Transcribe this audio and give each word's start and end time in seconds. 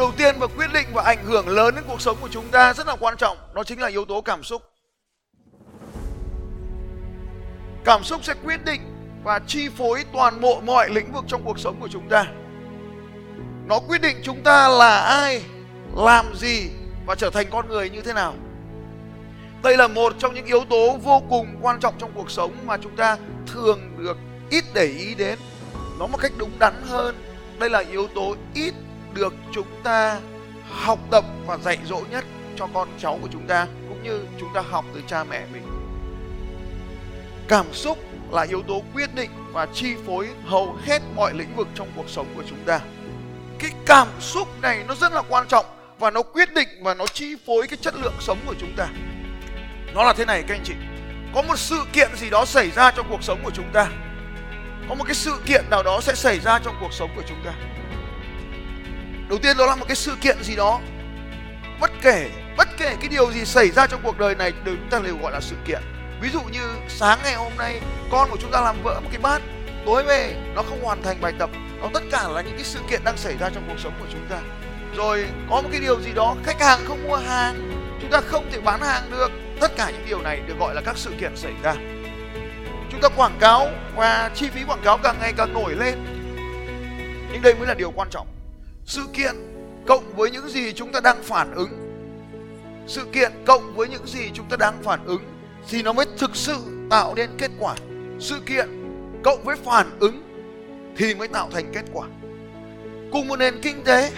đầu 0.00 0.12
tiên 0.16 0.36
và 0.38 0.46
quyết 0.46 0.72
định 0.74 0.86
và 0.92 1.02
ảnh 1.02 1.24
hưởng 1.24 1.48
lớn 1.48 1.74
đến 1.74 1.84
cuộc 1.88 2.00
sống 2.00 2.16
của 2.20 2.28
chúng 2.28 2.48
ta 2.48 2.74
rất 2.74 2.86
là 2.86 2.96
quan 3.00 3.16
trọng, 3.16 3.36
đó 3.54 3.64
chính 3.64 3.80
là 3.80 3.88
yếu 3.88 4.04
tố 4.04 4.20
cảm 4.20 4.42
xúc. 4.42 4.62
Cảm 7.84 8.04
xúc 8.04 8.24
sẽ 8.24 8.34
quyết 8.44 8.64
định 8.64 8.80
và 9.24 9.40
chi 9.46 9.68
phối 9.68 10.04
toàn 10.12 10.40
bộ 10.40 10.60
mọi 10.60 10.90
lĩnh 10.90 11.12
vực 11.12 11.24
trong 11.28 11.42
cuộc 11.44 11.58
sống 11.58 11.80
của 11.80 11.88
chúng 11.88 12.08
ta. 12.08 12.26
Nó 13.66 13.78
quyết 13.88 14.00
định 14.00 14.16
chúng 14.22 14.42
ta 14.42 14.68
là 14.68 14.96
ai, 15.00 15.42
làm 15.96 16.34
gì 16.34 16.70
và 17.06 17.14
trở 17.14 17.30
thành 17.30 17.46
con 17.50 17.68
người 17.68 17.90
như 17.90 18.00
thế 18.00 18.12
nào. 18.12 18.34
Đây 19.62 19.76
là 19.76 19.88
một 19.88 20.12
trong 20.18 20.34
những 20.34 20.46
yếu 20.46 20.64
tố 20.70 20.98
vô 21.02 21.22
cùng 21.30 21.56
quan 21.60 21.80
trọng 21.80 21.94
trong 21.98 22.12
cuộc 22.14 22.30
sống 22.30 22.52
mà 22.66 22.76
chúng 22.82 22.96
ta 22.96 23.16
thường 23.46 23.80
được 23.98 24.16
ít 24.50 24.64
để 24.74 24.84
ý 24.84 25.14
đến. 25.14 25.38
Nó 25.98 26.06
một 26.06 26.18
cách 26.20 26.32
đúng 26.38 26.58
đắn 26.58 26.82
hơn. 26.82 27.16
Đây 27.58 27.70
là 27.70 27.78
yếu 27.78 28.08
tố 28.14 28.36
ít 28.54 28.74
được 29.14 29.34
chúng 29.52 29.66
ta 29.82 30.20
học 30.70 30.98
tập 31.10 31.24
và 31.46 31.56
dạy 31.56 31.78
dỗ 31.84 32.00
nhất 32.10 32.24
cho 32.56 32.66
con 32.74 32.88
cháu 32.98 33.18
của 33.22 33.28
chúng 33.32 33.46
ta, 33.46 33.66
cũng 33.88 34.02
như 34.02 34.20
chúng 34.40 34.48
ta 34.54 34.60
học 34.70 34.84
từ 34.94 35.02
cha 35.06 35.24
mẹ 35.24 35.42
mình. 35.52 35.62
Cảm 37.48 37.66
xúc 37.72 37.98
là 38.30 38.42
yếu 38.42 38.62
tố 38.62 38.82
quyết 38.94 39.14
định 39.14 39.30
và 39.52 39.66
chi 39.74 39.94
phối 40.06 40.28
hầu 40.44 40.76
hết 40.84 41.02
mọi 41.16 41.34
lĩnh 41.34 41.56
vực 41.56 41.68
trong 41.74 41.88
cuộc 41.96 42.08
sống 42.08 42.26
của 42.36 42.42
chúng 42.48 42.58
ta. 42.66 42.80
Cái 43.58 43.70
cảm 43.86 44.08
xúc 44.20 44.48
này 44.62 44.84
nó 44.88 44.94
rất 44.94 45.12
là 45.12 45.22
quan 45.28 45.48
trọng 45.48 45.66
và 45.98 46.10
nó 46.10 46.22
quyết 46.22 46.52
định 46.52 46.68
và 46.82 46.94
nó 46.94 47.06
chi 47.06 47.36
phối 47.46 47.66
cái 47.68 47.78
chất 47.80 47.94
lượng 47.94 48.14
sống 48.20 48.38
của 48.46 48.54
chúng 48.60 48.72
ta. 48.76 48.88
Nó 49.94 50.04
là 50.04 50.12
thế 50.12 50.24
này 50.24 50.44
các 50.48 50.54
anh 50.54 50.64
chị. 50.64 50.74
Có 51.34 51.42
một 51.42 51.58
sự 51.58 51.84
kiện 51.92 52.16
gì 52.16 52.30
đó 52.30 52.44
xảy 52.44 52.70
ra 52.70 52.90
trong 52.90 53.06
cuộc 53.10 53.22
sống 53.22 53.40
của 53.44 53.50
chúng 53.50 53.70
ta. 53.72 53.88
Có 54.88 54.94
một 54.94 55.04
cái 55.04 55.14
sự 55.14 55.32
kiện 55.46 55.64
nào 55.70 55.82
đó 55.82 56.00
sẽ 56.00 56.14
xảy 56.14 56.40
ra 56.40 56.58
trong 56.58 56.76
cuộc 56.80 56.92
sống 56.92 57.10
của 57.16 57.22
chúng 57.28 57.38
ta 57.44 57.52
đầu 59.30 59.38
tiên 59.38 59.56
đó 59.56 59.66
là 59.66 59.74
một 59.76 59.84
cái 59.88 59.96
sự 59.96 60.16
kiện 60.20 60.42
gì 60.42 60.56
đó. 60.56 60.80
Bất 61.80 61.90
kể 62.02 62.30
bất 62.56 62.68
kể 62.76 62.96
cái 63.00 63.08
điều 63.08 63.32
gì 63.32 63.44
xảy 63.44 63.70
ra 63.70 63.86
trong 63.86 64.00
cuộc 64.02 64.18
đời 64.18 64.34
này, 64.34 64.52
đều 64.64 64.76
chúng 64.76 64.90
ta 64.90 64.98
đều 64.98 65.16
gọi 65.22 65.32
là 65.32 65.40
sự 65.40 65.56
kiện. 65.66 65.80
Ví 66.20 66.28
dụ 66.32 66.40
như 66.40 66.60
sáng 66.88 67.18
ngày 67.24 67.34
hôm 67.34 67.52
nay, 67.58 67.80
con 68.10 68.30
của 68.30 68.36
chúng 68.40 68.50
ta 68.50 68.60
làm 68.60 68.82
vỡ 68.82 69.00
một 69.00 69.08
cái 69.12 69.20
bát, 69.22 69.42
tối 69.86 70.02
về, 70.02 70.34
nó 70.54 70.62
không 70.62 70.84
hoàn 70.84 71.02
thành 71.02 71.20
bài 71.20 71.32
tập. 71.38 71.50
Nó 71.80 71.88
tất 71.94 72.02
cả 72.12 72.28
là 72.28 72.42
những 72.42 72.54
cái 72.54 72.64
sự 72.64 72.78
kiện 72.90 73.04
đang 73.04 73.16
xảy 73.16 73.36
ra 73.36 73.50
trong 73.54 73.64
cuộc 73.68 73.78
sống 73.78 73.92
của 74.00 74.06
chúng 74.12 74.26
ta. 74.30 74.36
Rồi, 74.96 75.26
có 75.50 75.62
một 75.62 75.68
cái 75.72 75.80
điều 75.80 76.00
gì 76.00 76.12
đó, 76.14 76.36
khách 76.44 76.60
hàng 76.60 76.80
không 76.84 77.08
mua 77.08 77.16
hàng, 77.16 77.84
chúng 78.00 78.10
ta 78.10 78.20
không 78.20 78.50
thể 78.52 78.60
bán 78.60 78.80
hàng 78.80 79.10
được. 79.10 79.30
Tất 79.60 79.76
cả 79.76 79.90
những 79.90 80.04
điều 80.08 80.22
này 80.22 80.40
được 80.46 80.54
gọi 80.58 80.74
là 80.74 80.80
các 80.80 80.96
sự 80.96 81.10
kiện 81.20 81.36
xảy 81.36 81.52
ra. 81.62 81.74
Chúng 82.90 83.00
ta 83.00 83.08
quảng 83.08 83.36
cáo 83.40 83.68
và 83.96 84.30
chi 84.34 84.48
phí 84.54 84.64
quảng 84.64 84.82
cáo 84.84 84.98
càng 84.98 85.16
ngày 85.20 85.32
càng 85.36 85.54
nổi 85.54 85.74
lên. 85.74 85.94
Nhưng 87.32 87.42
đây 87.42 87.54
mới 87.54 87.66
là 87.66 87.74
điều 87.74 87.90
quan 87.90 88.08
trọng 88.10 88.26
sự 88.90 89.06
kiện 89.12 89.34
cộng 89.86 90.16
với 90.16 90.30
những 90.30 90.48
gì 90.48 90.72
chúng 90.72 90.92
ta 90.92 91.00
đang 91.00 91.22
phản 91.22 91.54
ứng. 91.54 91.70
Sự 92.86 93.04
kiện 93.12 93.32
cộng 93.46 93.76
với 93.76 93.88
những 93.88 94.06
gì 94.06 94.30
chúng 94.34 94.48
ta 94.48 94.56
đang 94.56 94.82
phản 94.82 95.06
ứng 95.06 95.22
thì 95.68 95.82
nó 95.82 95.92
mới 95.92 96.06
thực 96.18 96.36
sự 96.36 96.56
tạo 96.90 97.14
nên 97.14 97.30
kết 97.38 97.50
quả. 97.58 97.74
Sự 98.20 98.40
kiện 98.46 98.68
cộng 99.24 99.44
với 99.44 99.56
phản 99.56 99.98
ứng 100.00 100.22
thì 100.96 101.14
mới 101.14 101.28
tạo 101.28 101.48
thành 101.52 101.72
kết 101.74 101.84
quả. 101.92 102.06
Cùng 103.12 103.28
một 103.28 103.36
nền 103.36 103.60
kinh 103.62 103.84
tế, 103.84 104.12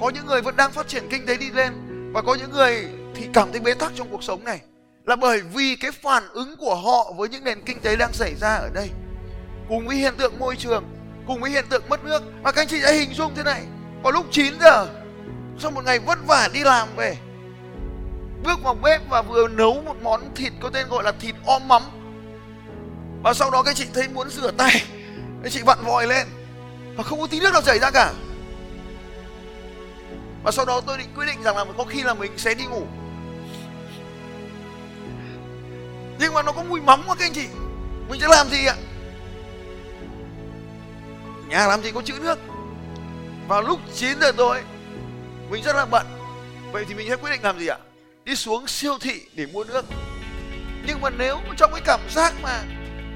có 0.00 0.10
những 0.10 0.26
người 0.26 0.40
vẫn 0.40 0.56
đang 0.56 0.72
phát 0.72 0.88
triển 0.88 1.08
kinh 1.10 1.26
tế 1.26 1.36
đi 1.36 1.50
lên 1.50 1.72
và 2.12 2.22
có 2.22 2.34
những 2.34 2.50
người 2.50 2.88
thì 3.14 3.26
cảm 3.32 3.52
thấy 3.52 3.60
bế 3.60 3.74
tắc 3.74 3.92
trong 3.94 4.08
cuộc 4.10 4.22
sống 4.22 4.44
này 4.44 4.60
là 5.06 5.16
bởi 5.16 5.40
vì 5.54 5.76
cái 5.76 5.90
phản 5.90 6.22
ứng 6.32 6.56
của 6.56 6.74
họ 6.74 7.12
với 7.16 7.28
những 7.28 7.44
nền 7.44 7.60
kinh 7.66 7.80
tế 7.80 7.96
đang 7.96 8.12
xảy 8.12 8.34
ra 8.34 8.54
ở 8.54 8.70
đây. 8.74 8.88
Cùng 9.68 9.86
với 9.86 9.96
hiện 9.96 10.14
tượng 10.18 10.38
môi 10.38 10.56
trường, 10.56 10.84
cùng 11.26 11.40
với 11.40 11.50
hiện 11.50 11.64
tượng 11.70 11.82
mất 11.88 12.04
nước. 12.04 12.22
Và 12.42 12.52
các 12.52 12.62
anh 12.62 12.68
chị 12.68 12.80
hãy 12.82 12.98
hình 12.98 13.14
dung 13.14 13.32
thế 13.36 13.42
này 13.42 13.62
có 14.04 14.10
lúc 14.10 14.26
9 14.30 14.58
giờ 14.60 14.88
sau 15.58 15.70
một 15.70 15.84
ngày 15.84 15.98
vất 15.98 16.18
vả 16.26 16.48
đi 16.52 16.60
làm 16.60 16.88
về? 16.96 17.16
Bước 18.42 18.62
vào 18.62 18.74
bếp 18.74 19.00
và 19.10 19.22
vừa 19.22 19.48
nấu 19.48 19.82
một 19.82 19.96
món 20.02 20.34
thịt 20.34 20.52
có 20.60 20.70
tên 20.70 20.88
gọi 20.88 21.04
là 21.04 21.12
thịt 21.12 21.34
om 21.46 21.68
mắm. 21.68 21.82
Và 23.22 23.34
sau 23.34 23.50
đó 23.50 23.62
cái 23.62 23.74
chị 23.74 23.86
thấy 23.94 24.08
muốn 24.08 24.30
rửa 24.30 24.50
tay 24.50 24.82
cái 25.42 25.50
chị 25.50 25.62
vặn 25.66 25.78
vòi 25.84 26.06
lên. 26.06 26.26
Và 26.96 27.02
không 27.02 27.20
có 27.20 27.26
tí 27.26 27.40
nước 27.40 27.52
nào 27.52 27.62
chảy 27.62 27.78
ra 27.78 27.90
cả. 27.90 28.12
Và 30.42 30.50
sau 30.50 30.64
đó 30.64 30.80
tôi 30.80 30.98
định 30.98 31.08
quyết 31.16 31.26
định 31.26 31.42
rằng 31.42 31.56
là 31.56 31.64
có 31.78 31.84
khi 31.84 32.02
là 32.02 32.14
mình 32.14 32.32
sẽ 32.36 32.54
đi 32.54 32.64
ngủ. 32.64 32.86
Nhưng 36.18 36.34
mà 36.34 36.42
nó 36.42 36.52
có 36.52 36.62
mùi 36.62 36.80
mắm 36.80 37.02
quá 37.06 37.14
các 37.18 37.26
anh 37.26 37.32
chị. 37.32 37.46
Mình 38.08 38.20
sẽ 38.20 38.28
làm 38.30 38.48
gì 38.50 38.66
ạ? 38.66 38.74
Nhà 41.48 41.66
làm 41.66 41.82
gì 41.82 41.90
có 41.92 42.02
chữ 42.02 42.14
nước? 42.22 42.38
Vào 43.48 43.62
lúc 43.62 43.80
9 43.94 44.20
giờ 44.20 44.32
tối, 44.36 44.62
mình 45.50 45.62
rất 45.62 45.76
là 45.76 45.84
bận. 45.84 46.06
Vậy 46.72 46.84
thì 46.88 46.94
mình 46.94 47.08
sẽ 47.08 47.16
quyết 47.16 47.30
định 47.30 47.42
làm 47.42 47.58
gì 47.58 47.66
ạ? 47.66 47.78
Đi 48.24 48.36
xuống 48.36 48.66
siêu 48.66 48.98
thị 49.00 49.20
để 49.34 49.46
mua 49.46 49.64
nước. 49.64 49.84
Nhưng 50.86 51.00
mà 51.00 51.10
nếu 51.10 51.38
trong 51.56 51.70
cái 51.72 51.80
cảm 51.84 52.00
giác 52.10 52.34
mà 52.42 52.62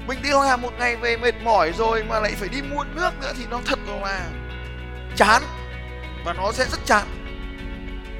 mình 0.07 0.19
đi 0.23 0.29
làm 0.29 0.61
một 0.61 0.71
ngày 0.79 0.95
về 0.95 1.17
mệt 1.17 1.35
mỏi 1.43 1.73
rồi 1.77 2.03
mà 2.03 2.19
lại 2.19 2.33
phải 2.35 2.49
đi 2.49 2.61
mua 2.61 2.83
nước 2.83 3.11
nữa 3.21 3.33
thì 3.37 3.45
nó 3.49 3.59
thật 3.65 3.79
là 4.01 4.29
chán 5.15 5.41
và 6.25 6.33
nó 6.33 6.51
sẽ 6.51 6.65
rất 6.71 6.79
chán. 6.85 7.07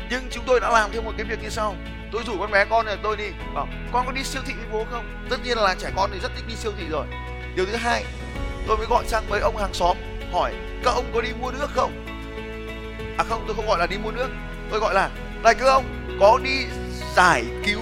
Nhưng 0.09 0.27
chúng 0.31 0.43
tôi 0.47 0.59
đã 0.59 0.69
làm 0.69 0.91
thêm 0.91 1.05
một 1.05 1.11
cái 1.17 1.25
việc 1.25 1.43
như 1.43 1.49
sau. 1.49 1.75
Tôi 2.11 2.23
rủ 2.27 2.37
con 2.39 2.51
bé 2.51 2.65
con 2.65 2.85
này, 2.85 2.97
tôi 3.03 3.17
đi 3.17 3.23
bảo, 3.53 3.67
con 3.91 4.05
có 4.05 4.11
đi 4.11 4.23
siêu 4.23 4.41
thị 4.45 4.53
với 4.53 4.67
bố 4.71 4.85
không? 4.91 5.27
Tất 5.29 5.37
nhiên 5.43 5.57
là 5.57 5.75
trẻ 5.79 5.91
con 5.95 6.09
thì 6.13 6.19
rất 6.19 6.31
thích 6.35 6.45
đi 6.47 6.55
siêu 6.55 6.71
thị 6.77 6.85
rồi. 6.89 7.05
Điều 7.55 7.65
thứ 7.65 7.75
hai, 7.75 8.05
tôi 8.67 8.77
mới 8.77 8.85
gọi 8.89 9.05
sang 9.07 9.29
mấy 9.29 9.39
ông 9.39 9.57
hàng 9.57 9.73
xóm 9.73 9.97
hỏi, 10.31 10.53
các 10.83 10.91
ông 10.91 11.05
có 11.13 11.21
đi 11.21 11.29
mua 11.41 11.51
nước 11.51 11.67
không? 11.73 12.05
À 13.17 13.23
không, 13.29 13.43
tôi 13.47 13.55
không 13.55 13.67
gọi 13.67 13.79
là 13.79 13.87
đi 13.87 13.97
mua 13.97 14.11
nước. 14.11 14.29
Tôi 14.71 14.79
gọi 14.79 14.93
là, 14.93 15.09
này 15.43 15.55
các 15.55 15.65
ông, 15.65 15.85
có 16.19 16.39
đi 16.43 16.65
giải 17.15 17.45
cứu 17.65 17.81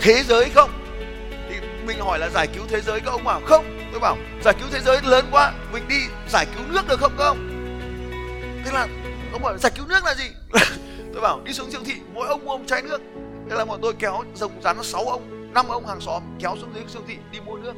thế 0.00 0.22
giới 0.22 0.50
không? 0.54 0.70
Thì 1.50 1.56
mình 1.86 1.98
hỏi 2.00 2.18
là 2.18 2.28
giải 2.28 2.46
cứu 2.46 2.64
thế 2.68 2.80
giới 2.80 3.00
các 3.00 3.10
ông 3.10 3.24
bảo, 3.24 3.40
không. 3.44 3.64
Tôi 3.90 4.00
bảo, 4.00 4.16
giải 4.44 4.54
cứu 4.60 4.68
thế 4.72 4.80
giới 4.80 4.98
lớn 5.02 5.24
quá, 5.30 5.52
mình 5.72 5.88
đi 5.88 6.00
giải 6.28 6.46
cứu 6.54 6.64
nước 6.68 6.88
được 6.88 7.00
không 7.00 7.12
các 7.18 7.24
ông? 7.24 7.48
Thế 8.64 8.70
là 8.72 8.86
ông 9.32 9.42
bảo, 9.42 9.58
giải 9.58 9.72
cứu 9.76 9.86
nước 9.88 10.04
là 10.04 10.14
gì? 10.14 10.24
Tôi 11.12 11.22
bảo, 11.22 11.40
đi 11.44 11.52
xuống 11.52 11.70
siêu 11.70 11.80
thị, 11.86 11.94
mỗi 12.14 12.28
ông 12.28 12.44
mua 12.44 12.58
một 12.58 12.64
chai 12.66 12.82
nước. 12.82 13.00
Thế 13.50 13.56
là 13.56 13.64
bọn 13.64 13.78
tôi 13.82 13.92
kéo 13.98 14.22
rồng 14.34 14.62
rắn 14.62 14.76
sáu 14.82 15.04
ông, 15.04 15.52
năm 15.54 15.68
ông 15.68 15.86
hàng 15.86 16.00
xóm 16.00 16.22
kéo 16.38 16.56
xuống 16.60 16.70
dưới 16.74 16.84
siêu 16.88 17.02
thị 17.08 17.16
đi 17.32 17.40
mua 17.40 17.56
nước 17.56 17.72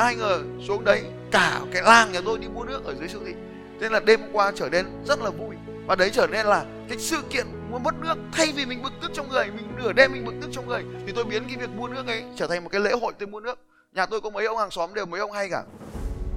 ai 0.00 0.16
ngờ 0.16 0.42
xuống 0.66 0.84
đấy 0.84 1.02
cả 1.30 1.60
cái 1.72 1.82
làng 1.82 2.12
nhà 2.12 2.20
tôi 2.24 2.38
đi 2.38 2.48
mua 2.48 2.64
nước 2.64 2.84
ở 2.84 2.94
dưới 2.94 3.08
siêu 3.08 3.20
thị. 3.26 3.34
Nên 3.80 3.92
là 3.92 4.00
đêm 4.00 4.20
qua 4.32 4.52
trở 4.54 4.68
nên 4.68 4.86
rất 5.04 5.20
là 5.20 5.30
vui. 5.30 5.56
Và 5.86 5.96
đấy 5.96 6.10
trở 6.12 6.26
nên 6.26 6.46
là 6.46 6.64
cái 6.88 6.98
sự 6.98 7.22
kiện 7.30 7.46
mua 7.70 7.78
mất 7.78 7.94
nước 8.00 8.14
thay 8.32 8.52
vì 8.56 8.66
mình 8.66 8.82
bực 8.82 8.92
tức 9.02 9.10
trong 9.14 9.28
người, 9.28 9.46
mình 9.46 9.76
nửa 9.76 9.92
đêm 9.92 10.12
mình 10.12 10.24
bực 10.24 10.34
tức 10.40 10.50
trong 10.52 10.68
người, 10.68 10.82
thì 11.06 11.12
tôi 11.12 11.24
biến 11.24 11.44
cái 11.48 11.56
việc 11.56 11.70
mua 11.70 11.88
nước 11.88 12.06
ấy 12.06 12.24
trở 12.36 12.46
thành 12.46 12.64
một 12.64 12.70
cái 12.72 12.80
lễ 12.80 12.92
hội 13.00 13.12
tôi 13.18 13.28
mua 13.28 13.40
nước. 13.40 13.58
Nhà 13.92 14.06
tôi 14.06 14.20
có 14.20 14.30
mấy 14.30 14.46
ông 14.46 14.58
hàng 14.58 14.70
xóm 14.70 14.94
đều 14.94 15.06
mấy 15.06 15.20
ông 15.20 15.32
hay 15.32 15.48
cả. 15.50 15.62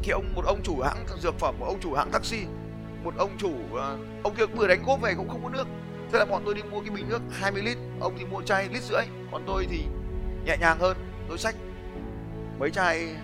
Khi 0.04 0.12
ông, 0.12 0.26
một 0.36 0.46
ông 0.46 0.60
chủ 0.64 0.82
hãng 0.82 1.06
dược 1.24 1.40
phẩm, 1.40 1.56
một 1.60 1.66
ông 1.66 1.80
chủ 1.82 1.94
hãng 1.94 2.12
taxi, 2.12 2.40
một 3.04 3.14
ông 3.18 3.32
chủ 3.38 3.52
ờ, 3.74 3.98
ông 4.24 4.36
kia 4.36 4.46
vừa 4.46 4.68
đánh 4.68 4.84
cốp 4.86 5.02
về 5.02 5.14
cũng 5.18 5.30
không 5.30 5.44
có 5.44 5.50
nước. 5.50 5.68
Thế 6.12 6.20
là 6.20 6.26
bọn 6.26 6.42
tôi 6.46 6.54
đi 6.54 6.62
mua 6.72 6.82
cái 6.82 6.90
bình 6.90 7.10
nước 7.10 7.22
20 7.32 7.62
lít, 7.62 7.78
ông 8.00 8.16
thì 8.20 8.26
mua 8.26 8.42
chai 8.42 8.70
lít 8.74 8.84
rưỡi. 8.84 9.04
Còn 9.32 9.44
tôi 9.48 9.68
thì 9.70 9.84
nhẹ 10.46 10.58
nhàng 10.60 10.78
hơn, 10.80 10.98
tôi 11.30 11.38
xách 11.38 11.56
mấy 12.60 12.72
chai 12.72 13.16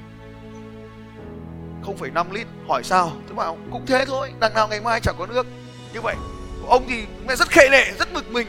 0,5 1.83 2.31
lít. 2.31 2.47
Hỏi 2.67 2.83
sao? 2.83 3.11
Tôi 3.27 3.35
bảo 3.35 3.57
cũng 3.71 3.85
thế 3.85 4.05
thôi 4.05 4.31
đằng 4.39 4.53
nào 4.53 4.67
ngày 4.67 4.81
mai 4.81 4.99
chẳng 4.99 5.15
có 5.19 5.25
nước. 5.25 5.47
Như 5.93 6.01
vậy 6.01 6.15
ông 6.67 6.85
thì 6.89 7.03
mẹ 7.27 7.35
rất 7.35 7.49
khệ 7.49 7.69
nệ 7.69 7.91
rất 7.99 8.13
bực 8.13 8.31
mình. 8.31 8.47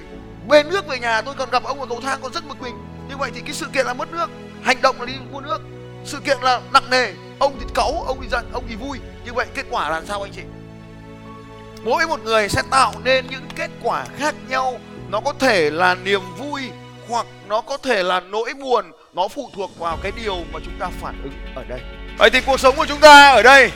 Bê 0.48 0.62
nước 0.62 0.86
về 0.88 0.98
nhà 0.98 1.22
tôi 1.22 1.34
còn 1.38 1.50
gặp 1.50 1.64
ông 1.64 1.80
ở 1.80 1.86
cầu 1.86 2.00
thang 2.00 2.18
còn 2.22 2.32
rất 2.32 2.48
bực 2.48 2.60
mình. 2.60 2.74
Như 3.08 3.16
vậy 3.16 3.30
thì 3.34 3.40
cái 3.40 3.54
sự 3.54 3.66
kiện 3.72 3.86
là 3.86 3.94
mất 3.94 4.12
nước 4.12 4.30
hành 4.62 4.82
động 4.82 5.00
là 5.00 5.06
đi 5.06 5.12
mua 5.32 5.40
nước. 5.40 5.58
Sự 6.04 6.18
kiện 6.24 6.38
là 6.42 6.60
nặng 6.72 6.90
nề 6.90 7.12
ông 7.38 7.56
thì 7.60 7.66
cáu 7.74 8.04
ông 8.06 8.18
thì 8.22 8.28
giận 8.28 8.46
ông 8.52 8.64
thì 8.68 8.76
vui. 8.76 8.98
Như 9.24 9.32
vậy 9.32 9.46
kết 9.54 9.66
quả 9.70 9.90
là 9.90 10.02
sao 10.08 10.22
anh 10.22 10.32
chị? 10.32 10.42
Mỗi 11.84 12.06
một 12.06 12.20
người 12.24 12.48
sẽ 12.48 12.62
tạo 12.70 12.92
nên 13.04 13.26
những 13.30 13.48
kết 13.56 13.70
quả 13.82 14.04
khác 14.18 14.34
nhau. 14.48 14.80
Nó 15.08 15.20
có 15.20 15.32
thể 15.38 15.70
là 15.70 15.94
niềm 15.94 16.20
vui 16.38 16.70
hoặc 17.08 17.26
nó 17.48 17.60
có 17.60 17.76
thể 17.76 18.02
là 18.02 18.20
nỗi 18.20 18.54
buồn. 18.54 18.92
Nó 19.12 19.28
phụ 19.28 19.50
thuộc 19.54 19.78
vào 19.78 19.98
cái 20.02 20.12
điều 20.24 20.36
mà 20.52 20.60
chúng 20.64 20.78
ta 20.78 20.88
phản 21.00 21.22
ứng 21.22 21.54
ở 21.54 21.64
đây 21.64 21.80
vậy 22.18 22.30
thì 22.30 22.40
cuộc 22.40 22.60
sống 22.60 22.76
của 22.76 22.86
chúng 22.86 23.00
ta 23.00 23.30
ở 23.30 23.42
đây, 23.42 23.72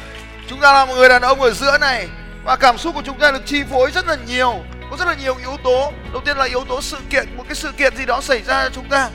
chúng 0.49 0.61
ta 0.61 0.73
là 0.73 0.85
một 0.85 0.95
người 0.95 1.09
đàn 1.09 1.23
ông 1.23 1.41
ở 1.41 1.51
giữa 1.51 1.79
này, 1.79 2.09
và 2.45 2.57
cảm 2.57 2.79
xúc 2.79 2.95
của 2.95 3.03
chúng 3.07 3.19
ta 3.19 3.31
được 3.31 3.47
chi 3.47 3.63
phối 3.71 3.91
rất 3.91 4.07
là 4.07 4.17
nhiều, 4.27 4.55
có 4.91 4.97
rất 4.97 5.05
là 5.09 5.15
nhiều 5.15 5.37
yếu 5.39 5.57
tố. 5.65 5.93
Đầu 6.13 6.23
tiên 6.25 6.37
là 6.37 6.45
yếu 6.45 6.65
tố 6.69 6.81
sự 6.83 6.97
kiện, 7.11 7.37
một 7.37 7.45
cái 7.49 7.55
sự 7.55 7.73
kiện 7.73 7.97
gì 7.97 8.07
đó 8.07 8.21
xảy 8.21 8.43
ra 8.43 8.65
cho 8.65 8.71
chúng 8.75 8.89
ta. 8.89 9.09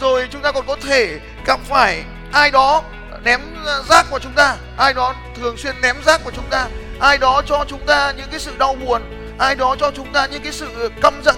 Rồi 0.00 0.28
chúng 0.30 0.42
ta 0.42 0.52
còn 0.52 0.66
có 0.66 0.76
thể 0.82 1.18
gặp 1.46 1.60
phải 1.68 2.04
ai 2.32 2.50
đó 2.50 2.82
ném 3.24 3.40
rác 3.88 4.10
vào 4.10 4.20
chúng 4.20 4.32
ta, 4.32 4.56
ai 4.76 4.94
đó 4.94 5.14
thường 5.36 5.56
xuyên 5.56 5.74
ném 5.82 5.96
rác 6.06 6.24
vào 6.24 6.32
chúng 6.36 6.48
ta, 6.50 6.66
ai 7.00 7.18
đó 7.18 7.42
cho 7.46 7.64
chúng 7.68 7.86
ta 7.86 8.12
những 8.16 8.26
cái 8.30 8.40
sự 8.40 8.52
đau 8.58 8.74
buồn, 8.74 9.02
ai 9.38 9.54
đó 9.54 9.76
cho 9.80 9.90
chúng 9.96 10.12
ta 10.12 10.26
những 10.26 10.42
cái 10.42 10.52
sự 10.52 10.90
căm 11.02 11.22
giận. 11.24 11.36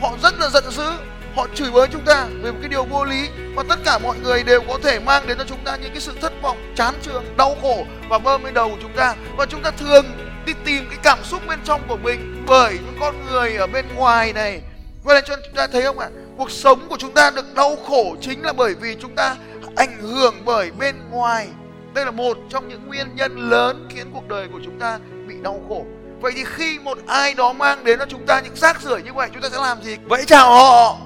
Họ 0.00 0.12
rất 0.22 0.34
là 0.40 0.48
giận 0.48 0.70
dữ 0.70 0.90
họ 1.36 1.46
chửi 1.54 1.70
bới 1.70 1.88
chúng 1.92 2.04
ta 2.04 2.26
về 2.42 2.52
một 2.52 2.58
cái 2.60 2.68
điều 2.68 2.84
vô 2.84 3.04
lý 3.04 3.28
và 3.54 3.62
tất 3.68 3.78
cả 3.84 3.98
mọi 3.98 4.18
người 4.18 4.42
đều 4.42 4.60
có 4.68 4.78
thể 4.82 5.00
mang 5.00 5.26
đến 5.26 5.38
cho 5.38 5.44
chúng 5.48 5.64
ta 5.64 5.76
những 5.76 5.90
cái 5.90 6.00
sự 6.00 6.12
thất 6.20 6.32
vọng, 6.42 6.74
chán 6.76 6.94
trường 7.02 7.24
đau 7.36 7.56
khổ 7.62 7.86
và 8.08 8.18
bơm 8.18 8.44
lên 8.44 8.54
đầu 8.54 8.68
của 8.68 8.78
chúng 8.82 8.92
ta. 8.96 9.14
Và 9.36 9.46
chúng 9.46 9.62
ta 9.62 9.70
thường 9.70 10.04
đi 10.46 10.52
tìm 10.64 10.86
cái 10.90 10.98
cảm 11.02 11.18
xúc 11.24 11.42
bên 11.48 11.58
trong 11.64 11.80
của 11.88 11.96
mình 11.96 12.44
bởi 12.46 12.72
những 12.72 12.96
con 13.00 13.14
người 13.30 13.56
ở 13.56 13.66
bên 13.66 13.84
ngoài 13.96 14.32
này. 14.32 14.60
Vậy 15.04 15.14
là 15.14 15.20
cho 15.20 15.36
chúng 15.44 15.54
ta 15.54 15.66
thấy 15.66 15.82
không 15.82 15.98
ạ? 15.98 16.08
Cuộc 16.36 16.50
sống 16.50 16.88
của 16.88 16.96
chúng 16.98 17.12
ta 17.12 17.30
được 17.30 17.54
đau 17.54 17.76
khổ 17.86 18.16
chính 18.20 18.42
là 18.42 18.52
bởi 18.52 18.74
vì 18.80 18.96
chúng 19.00 19.14
ta 19.14 19.36
ảnh 19.76 20.00
hưởng 20.00 20.34
bởi 20.44 20.70
bên 20.78 20.94
ngoài. 21.10 21.48
Đây 21.94 22.04
là 22.04 22.10
một 22.10 22.38
trong 22.50 22.68
những 22.68 22.86
nguyên 22.86 23.16
nhân 23.16 23.50
lớn 23.50 23.88
khiến 23.94 24.10
cuộc 24.14 24.28
đời 24.28 24.48
của 24.52 24.60
chúng 24.64 24.78
ta 24.78 24.98
bị 25.28 25.34
đau 25.42 25.62
khổ. 25.68 25.84
Vậy 26.20 26.32
thì 26.36 26.44
khi 26.44 26.78
một 26.78 26.98
ai 27.06 27.34
đó 27.34 27.52
mang 27.52 27.84
đến 27.84 27.98
cho 27.98 28.06
chúng 28.08 28.26
ta 28.26 28.40
những 28.40 28.56
rác 28.56 28.82
rưởi 28.82 29.02
như 29.02 29.12
vậy, 29.12 29.28
chúng 29.32 29.42
ta 29.42 29.48
sẽ 29.48 29.58
làm 29.58 29.82
gì? 29.82 29.96
Vẫy 30.08 30.24
chào 30.26 30.50
họ 30.50 30.98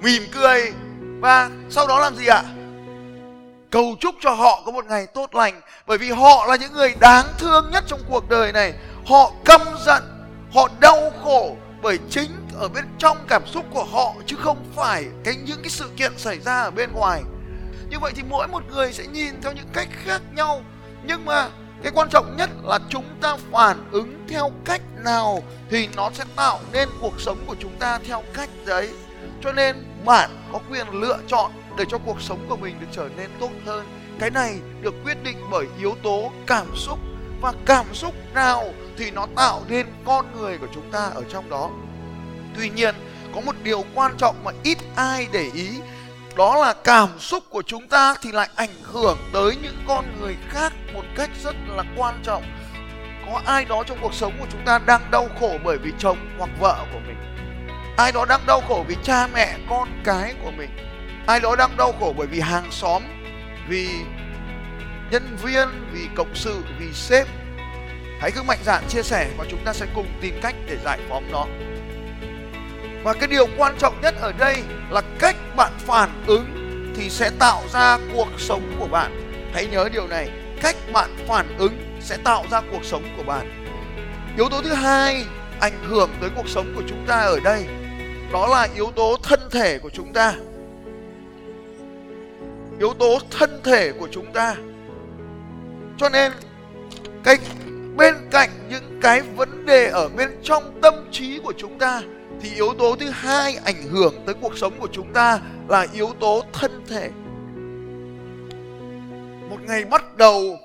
mỉm 0.00 0.22
cười 0.32 0.72
và 1.20 1.50
sau 1.70 1.86
đó 1.86 2.00
làm 2.00 2.16
gì 2.16 2.26
ạ? 2.26 2.42
Cầu 3.70 3.96
chúc 4.00 4.14
cho 4.20 4.30
họ 4.30 4.62
có 4.66 4.72
một 4.72 4.84
ngày 4.84 5.06
tốt 5.06 5.34
lành, 5.34 5.60
bởi 5.86 5.98
vì 5.98 6.10
họ 6.10 6.46
là 6.46 6.56
những 6.56 6.72
người 6.72 6.94
đáng 7.00 7.26
thương 7.38 7.70
nhất 7.72 7.84
trong 7.86 8.00
cuộc 8.08 8.28
đời 8.28 8.52
này. 8.52 8.74
Họ 9.06 9.32
căm 9.44 9.60
giận, 9.86 10.02
họ 10.52 10.68
đau 10.80 11.12
khổ 11.24 11.56
bởi 11.82 11.98
chính 12.10 12.30
ở 12.58 12.68
bên 12.68 12.84
trong 12.98 13.16
cảm 13.28 13.46
xúc 13.46 13.64
của 13.70 13.84
họ, 13.84 14.14
chứ 14.26 14.36
không 14.40 14.64
phải 14.76 15.04
cái 15.24 15.34
những 15.36 15.62
cái 15.62 15.70
sự 15.70 15.90
kiện 15.96 16.18
xảy 16.18 16.38
ra 16.38 16.60
ở 16.60 16.70
bên 16.70 16.92
ngoài. 16.92 17.22
Như 17.90 17.98
vậy 17.98 18.12
thì 18.16 18.22
mỗi 18.28 18.48
một 18.48 18.62
người 18.70 18.92
sẽ 18.92 19.06
nhìn 19.06 19.40
theo 19.42 19.52
những 19.52 19.68
cách 19.72 19.88
khác 20.04 20.22
nhau, 20.34 20.62
nhưng 21.04 21.24
mà 21.24 21.48
cái 21.82 21.92
quan 21.94 22.08
trọng 22.10 22.36
nhất 22.36 22.50
là 22.64 22.78
chúng 22.88 23.04
ta 23.20 23.36
phản 23.52 23.88
ứng 23.92 24.24
theo 24.28 24.50
cách 24.64 24.82
nào 25.04 25.42
thì 25.70 25.88
nó 25.96 26.10
sẽ 26.14 26.24
tạo 26.36 26.60
nên 26.72 26.88
cuộc 27.00 27.20
sống 27.20 27.38
của 27.46 27.56
chúng 27.60 27.76
ta 27.78 27.98
theo 28.08 28.22
cách 28.34 28.48
đấy 28.66 28.90
cho 29.46 29.52
nên 29.52 29.76
bạn 30.04 30.30
có 30.52 30.60
quyền 30.70 30.86
lựa 30.90 31.18
chọn 31.28 31.50
để 31.78 31.84
cho 31.88 31.98
cuộc 31.98 32.20
sống 32.20 32.46
của 32.48 32.56
mình 32.56 32.80
được 32.80 32.86
trở 32.92 33.08
nên 33.16 33.30
tốt 33.40 33.50
hơn. 33.66 33.86
Cái 34.18 34.30
này 34.30 34.58
được 34.80 34.94
quyết 35.04 35.22
định 35.22 35.36
bởi 35.50 35.66
yếu 35.78 35.94
tố 36.02 36.32
cảm 36.46 36.66
xúc. 36.76 36.98
Và 37.40 37.52
cảm 37.66 37.94
xúc 37.94 38.14
nào 38.34 38.64
thì 38.98 39.10
nó 39.10 39.26
tạo 39.36 39.62
nên 39.68 39.86
con 40.04 40.26
người 40.36 40.58
của 40.58 40.66
chúng 40.74 40.90
ta 40.92 40.98
ở 41.14 41.22
trong 41.28 41.50
đó. 41.50 41.70
Tuy 42.56 42.70
nhiên, 42.70 42.94
có 43.34 43.40
một 43.40 43.54
điều 43.62 43.84
quan 43.94 44.12
trọng 44.18 44.44
mà 44.44 44.52
ít 44.62 44.78
ai 44.96 45.28
để 45.32 45.50
ý. 45.54 45.68
Đó 46.36 46.56
là 46.56 46.74
cảm 46.84 47.18
xúc 47.18 47.44
của 47.50 47.62
chúng 47.62 47.88
ta 47.88 48.14
thì 48.22 48.32
lại 48.32 48.48
ảnh 48.54 48.74
hưởng 48.82 49.18
tới 49.32 49.56
những 49.62 49.76
con 49.88 50.04
người 50.20 50.36
khác 50.48 50.72
một 50.94 51.04
cách 51.16 51.30
rất 51.42 51.54
là 51.68 51.84
quan 51.96 52.20
trọng. 52.22 52.42
Có 53.26 53.40
ai 53.44 53.64
đó 53.64 53.82
trong 53.86 53.98
cuộc 54.02 54.14
sống 54.14 54.32
của 54.40 54.46
chúng 54.52 54.64
ta 54.64 54.78
đang 54.86 55.10
đau 55.10 55.28
khổ 55.40 55.58
bởi 55.64 55.78
vì 55.78 55.92
chồng 55.98 56.18
hoặc 56.38 56.50
vợ 56.60 56.76
của 56.92 57.00
mình? 57.06 57.35
Ai 57.96 58.12
đó 58.12 58.24
đang 58.28 58.46
đau 58.46 58.60
khổ 58.60 58.84
vì 58.88 58.96
cha 59.02 59.26
mẹ, 59.26 59.56
con 59.68 59.88
cái 60.04 60.34
của 60.42 60.50
mình. 60.50 60.70
Ai 61.26 61.40
đó 61.40 61.56
đang 61.56 61.76
đau 61.76 61.92
khổ 62.00 62.14
bởi 62.16 62.26
vì 62.26 62.40
hàng 62.40 62.70
xóm, 62.70 63.02
vì 63.68 63.88
nhân 65.10 65.36
viên, 65.42 65.68
vì 65.92 66.08
cộng 66.14 66.34
sự, 66.34 66.62
vì 66.78 66.92
sếp. 66.92 67.26
Hãy 68.20 68.30
cứ 68.30 68.42
mạnh 68.42 68.58
dạn 68.64 68.84
chia 68.88 69.02
sẻ 69.02 69.28
và 69.38 69.44
chúng 69.50 69.64
ta 69.64 69.72
sẽ 69.72 69.86
cùng 69.94 70.06
tìm 70.20 70.38
cách 70.42 70.54
để 70.66 70.76
giải 70.84 70.98
phóng 71.08 71.32
nó. 71.32 71.46
Và 73.02 73.12
cái 73.12 73.28
điều 73.28 73.46
quan 73.56 73.76
trọng 73.78 74.00
nhất 74.00 74.14
ở 74.20 74.32
đây 74.38 74.56
là 74.90 75.02
cách 75.18 75.36
bạn 75.56 75.72
phản 75.78 76.10
ứng 76.26 76.46
thì 76.96 77.10
sẽ 77.10 77.30
tạo 77.38 77.62
ra 77.72 77.98
cuộc 78.14 78.28
sống 78.38 78.76
của 78.78 78.86
bạn. 78.86 79.22
Hãy 79.54 79.66
nhớ 79.66 79.88
điều 79.92 80.06
này, 80.06 80.30
cách 80.62 80.76
bạn 80.92 81.16
phản 81.28 81.56
ứng 81.58 81.98
sẽ 82.00 82.16
tạo 82.24 82.44
ra 82.50 82.60
cuộc 82.70 82.84
sống 82.84 83.02
của 83.16 83.22
bạn. 83.22 83.66
Yếu 84.36 84.48
tố 84.48 84.62
thứ 84.62 84.72
hai, 84.72 85.24
ảnh 85.60 85.84
hưởng 85.88 86.10
tới 86.20 86.30
cuộc 86.36 86.48
sống 86.48 86.72
của 86.76 86.82
chúng 86.88 87.04
ta 87.06 87.20
ở 87.20 87.40
đây 87.44 87.66
đó 88.32 88.46
là 88.46 88.68
yếu 88.74 88.90
tố 88.96 89.16
thân 89.22 89.40
thể 89.50 89.78
của 89.78 89.90
chúng 89.90 90.12
ta. 90.12 90.34
Yếu 92.78 92.94
tố 92.98 93.18
thân 93.38 93.60
thể 93.64 93.92
của 93.92 94.08
chúng 94.10 94.32
ta. 94.32 94.56
Cho 95.98 96.08
nên, 96.08 96.32
cái 97.24 97.36
bên 97.96 98.14
cạnh 98.30 98.50
những 98.70 99.00
cái 99.02 99.22
vấn 99.36 99.66
đề 99.66 99.88
ở 99.88 100.08
bên 100.08 100.30
trong 100.42 100.78
tâm 100.82 100.94
trí 101.12 101.38
của 101.38 101.52
chúng 101.56 101.78
ta, 101.78 102.02
thì 102.40 102.54
yếu 102.54 102.74
tố 102.78 102.96
thứ 103.00 103.10
hai 103.10 103.56
ảnh 103.64 103.82
hưởng 103.90 104.14
tới 104.26 104.34
cuộc 104.40 104.58
sống 104.58 104.72
của 104.80 104.88
chúng 104.92 105.12
ta 105.12 105.40
là 105.68 105.86
yếu 105.92 106.08
tố 106.20 106.42
thân 106.52 106.84
thể. 106.88 107.10
Một 109.50 109.58
ngày 109.66 109.84
bắt 109.84 110.16
đầu 110.16 110.58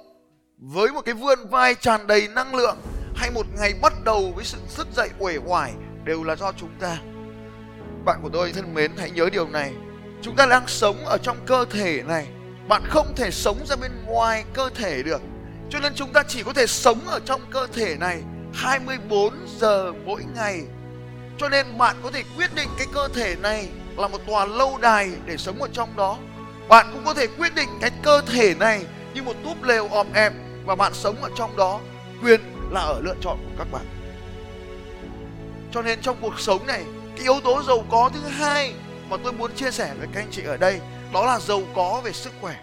với 0.57 0.91
một 0.91 1.01
cái 1.05 1.15
vươn 1.15 1.39
vai 1.49 1.75
tràn 1.75 2.07
đầy 2.07 2.27
năng 2.27 2.55
lượng, 2.55 2.77
hay 3.15 3.31
một 3.31 3.45
ngày 3.59 3.73
bắt 3.81 3.93
đầu 4.03 4.31
với 4.35 4.45
sự 4.45 4.57
thức 4.75 4.87
dậy 4.95 5.09
uể 5.19 5.37
oải, 5.45 5.73
đều 6.03 6.23
là 6.23 6.35
do 6.35 6.51
chúng 6.57 6.69
ta 6.79 6.97
bạn 8.05 8.19
của 8.23 8.29
tôi 8.29 8.51
thân 8.51 8.73
mến 8.73 8.91
hãy 8.97 9.11
nhớ 9.11 9.29
điều 9.31 9.47
này 9.47 9.73
chúng 10.21 10.35
ta 10.35 10.45
đang 10.45 10.67
sống 10.67 11.05
ở 11.05 11.17
trong 11.23 11.37
cơ 11.45 11.65
thể 11.69 12.03
này 12.07 12.27
bạn 12.67 12.83
không 12.89 13.13
thể 13.15 13.31
sống 13.31 13.57
ra 13.65 13.75
bên 13.75 13.91
ngoài 14.05 14.43
cơ 14.53 14.69
thể 14.75 15.03
được 15.03 15.21
cho 15.69 15.79
nên 15.79 15.93
chúng 15.95 16.13
ta 16.13 16.23
chỉ 16.27 16.43
có 16.43 16.53
thể 16.53 16.67
sống 16.67 16.99
ở 17.07 17.19
trong 17.25 17.41
cơ 17.51 17.67
thể 17.73 17.95
này 17.99 18.21
24 18.53 19.33
giờ 19.59 19.93
mỗi 20.05 20.23
ngày 20.35 20.61
cho 21.37 21.49
nên 21.49 21.77
bạn 21.77 21.95
có 22.03 22.11
thể 22.11 22.23
quyết 22.37 22.55
định 22.55 22.69
cái 22.77 22.87
cơ 22.93 23.07
thể 23.07 23.35
này 23.41 23.69
là 23.97 24.07
một 24.07 24.17
tòa 24.27 24.45
lâu 24.45 24.77
đài 24.81 25.11
để 25.25 25.37
sống 25.37 25.61
ở 25.61 25.69
trong 25.73 25.95
đó. 25.95 26.17
Bạn 26.69 26.85
cũng 26.93 27.05
có 27.05 27.13
thể 27.13 27.27
quyết 27.27 27.55
định 27.55 27.69
cái 27.81 27.91
cơ 28.03 28.21
thể 28.21 28.55
này 28.59 28.85
như 29.13 29.23
một 29.23 29.33
túp 29.43 29.63
lều 29.63 29.87
om 29.87 30.13
ẹp 30.13 30.33
và 30.65 30.75
bạn 30.75 30.93
sống 30.93 31.15
ở 31.21 31.29
trong 31.37 31.57
đó. 31.57 31.79
Quyền 32.23 32.41
là 32.71 32.81
ở 32.81 33.01
lựa 33.01 33.15
chọn 33.21 33.37
của 33.37 33.55
các 33.57 33.67
bạn. 33.71 33.85
Cho 35.71 35.81
nên 35.81 36.01
trong 36.01 36.17
cuộc 36.21 36.39
sống 36.39 36.67
này, 36.67 36.83
cái 37.21 37.33
yếu 37.33 37.41
tố 37.41 37.63
giàu 37.63 37.85
có 37.91 38.09
thứ 38.13 38.19
hai 38.27 38.73
mà 39.09 39.17
tôi 39.23 39.33
muốn 39.33 39.51
chia 39.55 39.71
sẻ 39.71 39.91
với 39.99 40.07
các 40.13 40.21
anh 40.21 40.31
chị 40.31 40.43
ở 40.45 40.57
đây, 40.57 40.79
đó 41.13 41.25
là 41.25 41.39
giàu 41.39 41.61
có 41.75 42.01
về 42.03 42.11
sức 42.11 42.33
khỏe. 42.41 42.55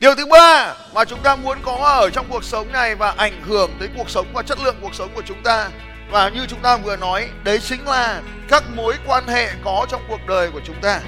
Điều 0.00 0.14
thứ 0.14 0.26
ba 0.26 0.74
mà 0.94 1.04
chúng 1.04 1.18
ta 1.22 1.36
muốn 1.36 1.58
có 1.62 1.72
ở 1.72 2.10
trong 2.10 2.26
cuộc 2.30 2.44
sống 2.44 2.72
này 2.72 2.94
và 2.94 3.14
ảnh 3.16 3.42
hưởng 3.42 3.70
tới 3.78 3.88
cuộc 3.96 4.10
sống 4.10 4.26
và 4.34 4.42
chất 4.42 4.58
lượng 4.64 4.76
cuộc 4.82 4.94
sống 4.94 5.10
của 5.14 5.22
chúng 5.26 5.42
ta, 5.42 5.68
và 6.10 6.28
như 6.28 6.46
chúng 6.48 6.60
ta 6.60 6.76
vừa 6.76 6.96
nói, 6.96 7.28
đấy 7.44 7.60
chính 7.60 7.86
là 7.86 8.22
các 8.48 8.62
mối 8.74 8.94
quan 9.06 9.26
hệ 9.26 9.50
có 9.64 9.86
trong 9.90 10.02
cuộc 10.08 10.20
đời 10.28 10.50
của 10.50 10.60
chúng 10.64 10.80
ta. 10.82 11.00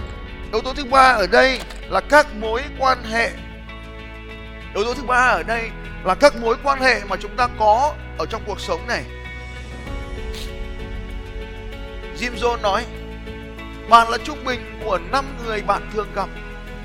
Yếu 0.53 0.61
tố 0.61 0.75
thứ 0.75 0.85
ba 0.85 1.13
ở 1.13 1.27
đây 1.27 1.61
là 1.89 2.01
các 2.01 2.27
mối 2.41 2.63
quan 2.79 3.05
hệ. 3.05 3.31
Yếu 4.75 4.85
tố 4.85 4.95
thứ 4.95 5.03
ba 5.03 5.17
ở 5.17 5.43
đây 5.43 5.71
là 6.05 6.15
các 6.15 6.37
mối 6.37 6.57
quan 6.65 6.81
hệ 6.81 7.01
mà 7.09 7.17
chúng 7.17 7.37
ta 7.37 7.49
có 7.59 7.95
ở 8.19 8.27
trong 8.27 8.43
cuộc 8.47 8.61
sống 8.61 8.87
này. 8.89 9.05
Jim 12.21 12.33
Jones 12.37 12.63
nói, 12.63 12.85
bạn 13.91 14.11
là 14.11 14.19
trung 14.25 14.45
bình 14.45 14.61
của 14.85 14.99
năm 15.13 15.25
người 15.47 15.63
bạn 15.63 15.91
thường 15.95 16.09
gặp. 16.15 16.29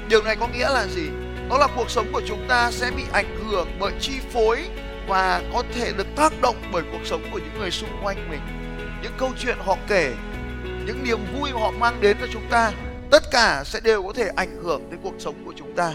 Điều 0.09 0.23
này 0.23 0.35
có 0.35 0.47
nghĩa 0.47 0.69
là 0.69 0.87
gì? 0.87 1.09
Đó 1.49 1.57
là 1.57 1.67
cuộc 1.75 1.89
sống 1.89 2.07
của 2.13 2.21
chúng 2.27 2.45
ta 2.47 2.71
sẽ 2.71 2.91
bị 2.91 3.03
ảnh 3.11 3.49
hưởng 3.49 3.67
bởi 3.79 3.91
chi 3.99 4.13
phối 4.33 4.59
và 5.07 5.41
có 5.53 5.63
thể 5.73 5.93
được 5.97 6.07
tác 6.15 6.41
động 6.41 6.55
bởi 6.71 6.83
cuộc 6.91 7.05
sống 7.05 7.21
của 7.31 7.39
những 7.39 7.59
người 7.59 7.71
xung 7.71 7.89
quanh 8.03 8.29
mình. 8.29 8.39
Những 9.03 9.11
câu 9.17 9.31
chuyện 9.39 9.57
họ 9.65 9.77
kể, 9.87 10.13
những 10.85 11.03
niềm 11.03 11.19
vui 11.33 11.49
họ 11.49 11.71
mang 11.71 12.01
đến 12.01 12.17
cho 12.21 12.27
chúng 12.33 12.49
ta, 12.49 12.71
tất 13.11 13.23
cả 13.31 13.63
sẽ 13.65 13.79
đều 13.83 14.03
có 14.03 14.13
thể 14.13 14.31
ảnh 14.35 14.63
hưởng 14.63 14.89
đến 14.91 14.99
cuộc 15.03 15.15
sống 15.19 15.35
của 15.45 15.53
chúng 15.55 15.75
ta. 15.75 15.93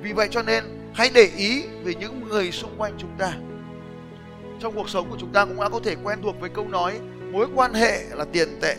Vì 0.00 0.12
vậy 0.12 0.28
cho 0.30 0.42
nên, 0.42 0.64
hãy 0.94 1.10
để 1.14 1.30
ý 1.36 1.62
về 1.84 1.94
những 1.94 2.28
người 2.28 2.52
xung 2.52 2.74
quanh 2.78 2.94
chúng 2.98 3.16
ta. 3.18 3.32
Trong 4.60 4.74
cuộc 4.74 4.88
sống 4.88 5.10
của 5.10 5.16
chúng 5.20 5.32
ta 5.32 5.44
cũng 5.44 5.60
đã 5.60 5.68
có 5.68 5.80
thể 5.84 5.96
quen 6.04 6.18
thuộc 6.22 6.40
với 6.40 6.50
câu 6.50 6.68
nói 6.68 6.98
mối 7.32 7.46
quan 7.54 7.74
hệ 7.74 8.04
là 8.10 8.24
tiền 8.32 8.48
tệ. 8.60 8.76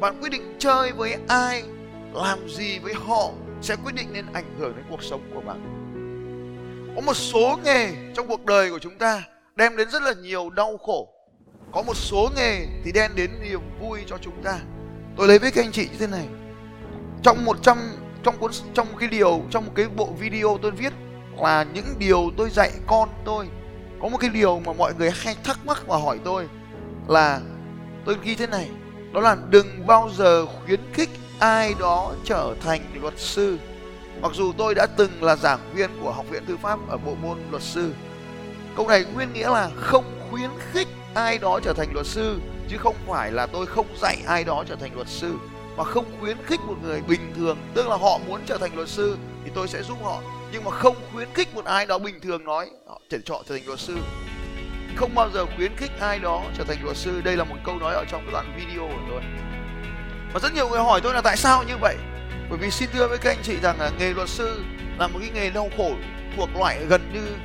Bạn 0.00 0.20
quyết 0.20 0.28
định 0.28 0.56
chơi 0.58 0.92
với 0.92 1.16
ai, 1.28 1.62
làm 2.14 2.48
gì 2.48 2.78
với 2.78 2.94
họ 2.94 3.30
sẽ 3.62 3.76
quyết 3.76 3.94
định 3.94 4.08
nên 4.12 4.24
ảnh 4.32 4.56
hưởng 4.58 4.76
đến 4.76 4.84
cuộc 4.90 5.02
sống 5.02 5.30
của 5.34 5.40
bạn. 5.40 5.76
Có 6.94 7.00
một 7.00 7.14
số 7.14 7.58
nghề 7.64 7.92
trong 8.16 8.28
cuộc 8.28 8.44
đời 8.44 8.70
của 8.70 8.78
chúng 8.78 8.98
ta 8.98 9.22
đem 9.56 9.76
đến 9.76 9.90
rất 9.90 10.02
là 10.02 10.12
nhiều 10.22 10.50
đau 10.50 10.76
khổ. 10.76 11.08
Có 11.72 11.82
một 11.82 11.96
số 11.96 12.28
nghề 12.36 12.66
thì 12.84 12.92
đem 12.92 13.10
đến 13.14 13.30
niềm 13.42 13.60
vui 13.80 14.00
cho 14.06 14.18
chúng 14.20 14.42
ta. 14.42 14.58
Tôi 15.16 15.28
lấy 15.28 15.38
với 15.38 15.50
các 15.50 15.64
anh 15.64 15.72
chị 15.72 15.82
như 15.82 15.98
thế 15.98 16.06
này. 16.06 16.26
Trong 17.22 17.44
một 17.44 17.56
trăm, 17.62 17.78
trong 18.22 18.38
cuốn, 18.38 18.50
trong 18.74 18.86
cái 18.98 19.08
điều, 19.08 19.42
trong 19.50 19.66
một 19.66 19.72
cái 19.74 19.86
bộ 19.96 20.08
video 20.18 20.58
tôi 20.62 20.70
viết 20.70 20.92
là 21.38 21.66
những 21.74 21.94
điều 21.98 22.30
tôi 22.36 22.50
dạy 22.50 22.70
con 22.86 23.08
tôi. 23.24 23.48
Có 24.02 24.08
một 24.08 24.18
cái 24.20 24.30
điều 24.30 24.60
mà 24.60 24.72
mọi 24.72 24.94
người 24.98 25.10
hay 25.10 25.36
thắc 25.44 25.66
mắc 25.66 25.86
và 25.86 25.96
hỏi 25.96 26.18
tôi 26.24 26.48
là 27.08 27.40
tôi 28.04 28.16
ghi 28.22 28.34
thế 28.34 28.46
này, 28.46 28.70
đó 29.12 29.20
là 29.20 29.36
đừng 29.50 29.86
bao 29.86 30.10
giờ 30.16 30.46
khuyến 30.46 30.80
khích 30.92 31.10
ai 31.38 31.74
đó 31.78 32.12
trở 32.24 32.54
thành 32.60 32.80
luật 33.00 33.14
sư. 33.16 33.58
Mặc 34.22 34.32
dù 34.34 34.52
tôi 34.58 34.74
đã 34.74 34.86
từng 34.96 35.22
là 35.22 35.36
giảng 35.36 35.60
viên 35.74 35.90
của 36.02 36.12
Học 36.12 36.26
viện 36.30 36.44
Tư 36.46 36.56
pháp 36.62 36.78
ở 36.88 36.96
bộ 36.96 37.14
môn 37.22 37.38
luật 37.50 37.62
sư. 37.62 37.92
Câu 38.76 38.88
này 38.88 39.04
nguyên 39.14 39.32
nghĩa 39.32 39.48
là 39.48 39.70
không 39.76 40.04
khuyến 40.30 40.50
khích 40.72 40.88
ai 41.14 41.38
đó 41.38 41.60
trở 41.64 41.72
thành 41.72 41.92
luật 41.94 42.06
sư, 42.06 42.38
chứ 42.68 42.76
không 42.78 42.96
phải 43.06 43.32
là 43.32 43.46
tôi 43.46 43.66
không 43.66 43.86
dạy 44.00 44.18
ai 44.26 44.44
đó 44.44 44.64
trở 44.68 44.76
thành 44.76 44.94
luật 44.94 45.08
sư. 45.08 45.34
Mà 45.76 45.84
không 45.84 46.04
khuyến 46.20 46.36
khích 46.46 46.60
một 46.60 46.76
người 46.82 47.02
bình 47.08 47.32
thường, 47.36 47.58
tức 47.74 47.88
là 47.88 47.96
họ 47.96 48.18
muốn 48.28 48.40
trở 48.46 48.58
thành 48.58 48.76
luật 48.76 48.88
sư 48.88 49.16
thì 49.44 49.50
tôi 49.54 49.68
sẽ 49.68 49.82
giúp 49.82 49.98
họ. 50.02 50.22
Nhưng 50.52 50.64
mà 50.64 50.70
không 50.70 50.96
khuyến 51.12 51.28
khích 51.34 51.54
một 51.54 51.64
ai 51.64 51.86
đó 51.86 51.98
bình 51.98 52.20
thường 52.20 52.44
nói, 52.44 52.70
họ 52.88 53.00
trở 53.10 53.18
chọn 53.24 53.42
trở 53.48 53.54
thành 53.54 53.66
luật 53.66 53.80
sư 53.80 53.96
không 54.96 55.14
bao 55.14 55.30
giờ 55.30 55.46
khuyến 55.56 55.76
khích 55.76 55.90
ai 56.00 56.18
đó 56.18 56.42
trở 56.58 56.64
thành 56.64 56.84
luật 56.84 56.96
sư. 56.96 57.20
Đây 57.24 57.36
là 57.36 57.44
một 57.44 57.56
câu 57.64 57.78
nói 57.78 57.94
ở 57.94 58.04
trong 58.10 58.22
cái 58.24 58.32
đoạn 58.32 58.54
video 58.56 58.88
của 58.88 59.02
tôi. 59.10 59.20
Và 60.32 60.40
rất 60.40 60.54
nhiều 60.54 60.68
người 60.68 60.80
hỏi 60.80 61.00
tôi 61.00 61.14
là 61.14 61.20
tại 61.20 61.36
sao 61.36 61.64
như 61.68 61.76
vậy? 61.76 61.96
Bởi 62.50 62.58
vì 62.58 62.70
xin 62.70 62.88
thưa 62.92 63.08
với 63.08 63.18
các 63.18 63.30
anh 63.30 63.42
chị 63.42 63.56
rằng 63.62 63.80
là 63.80 63.90
nghề 63.98 64.12
luật 64.12 64.28
sư 64.28 64.64
là 64.98 65.06
một 65.06 65.18
cái 65.20 65.30
nghề 65.34 65.50
đau 65.50 65.68
khổ 65.76 65.90
thuộc 66.36 66.48
loại 66.56 66.78
gần 66.88 67.10
như 67.12 67.36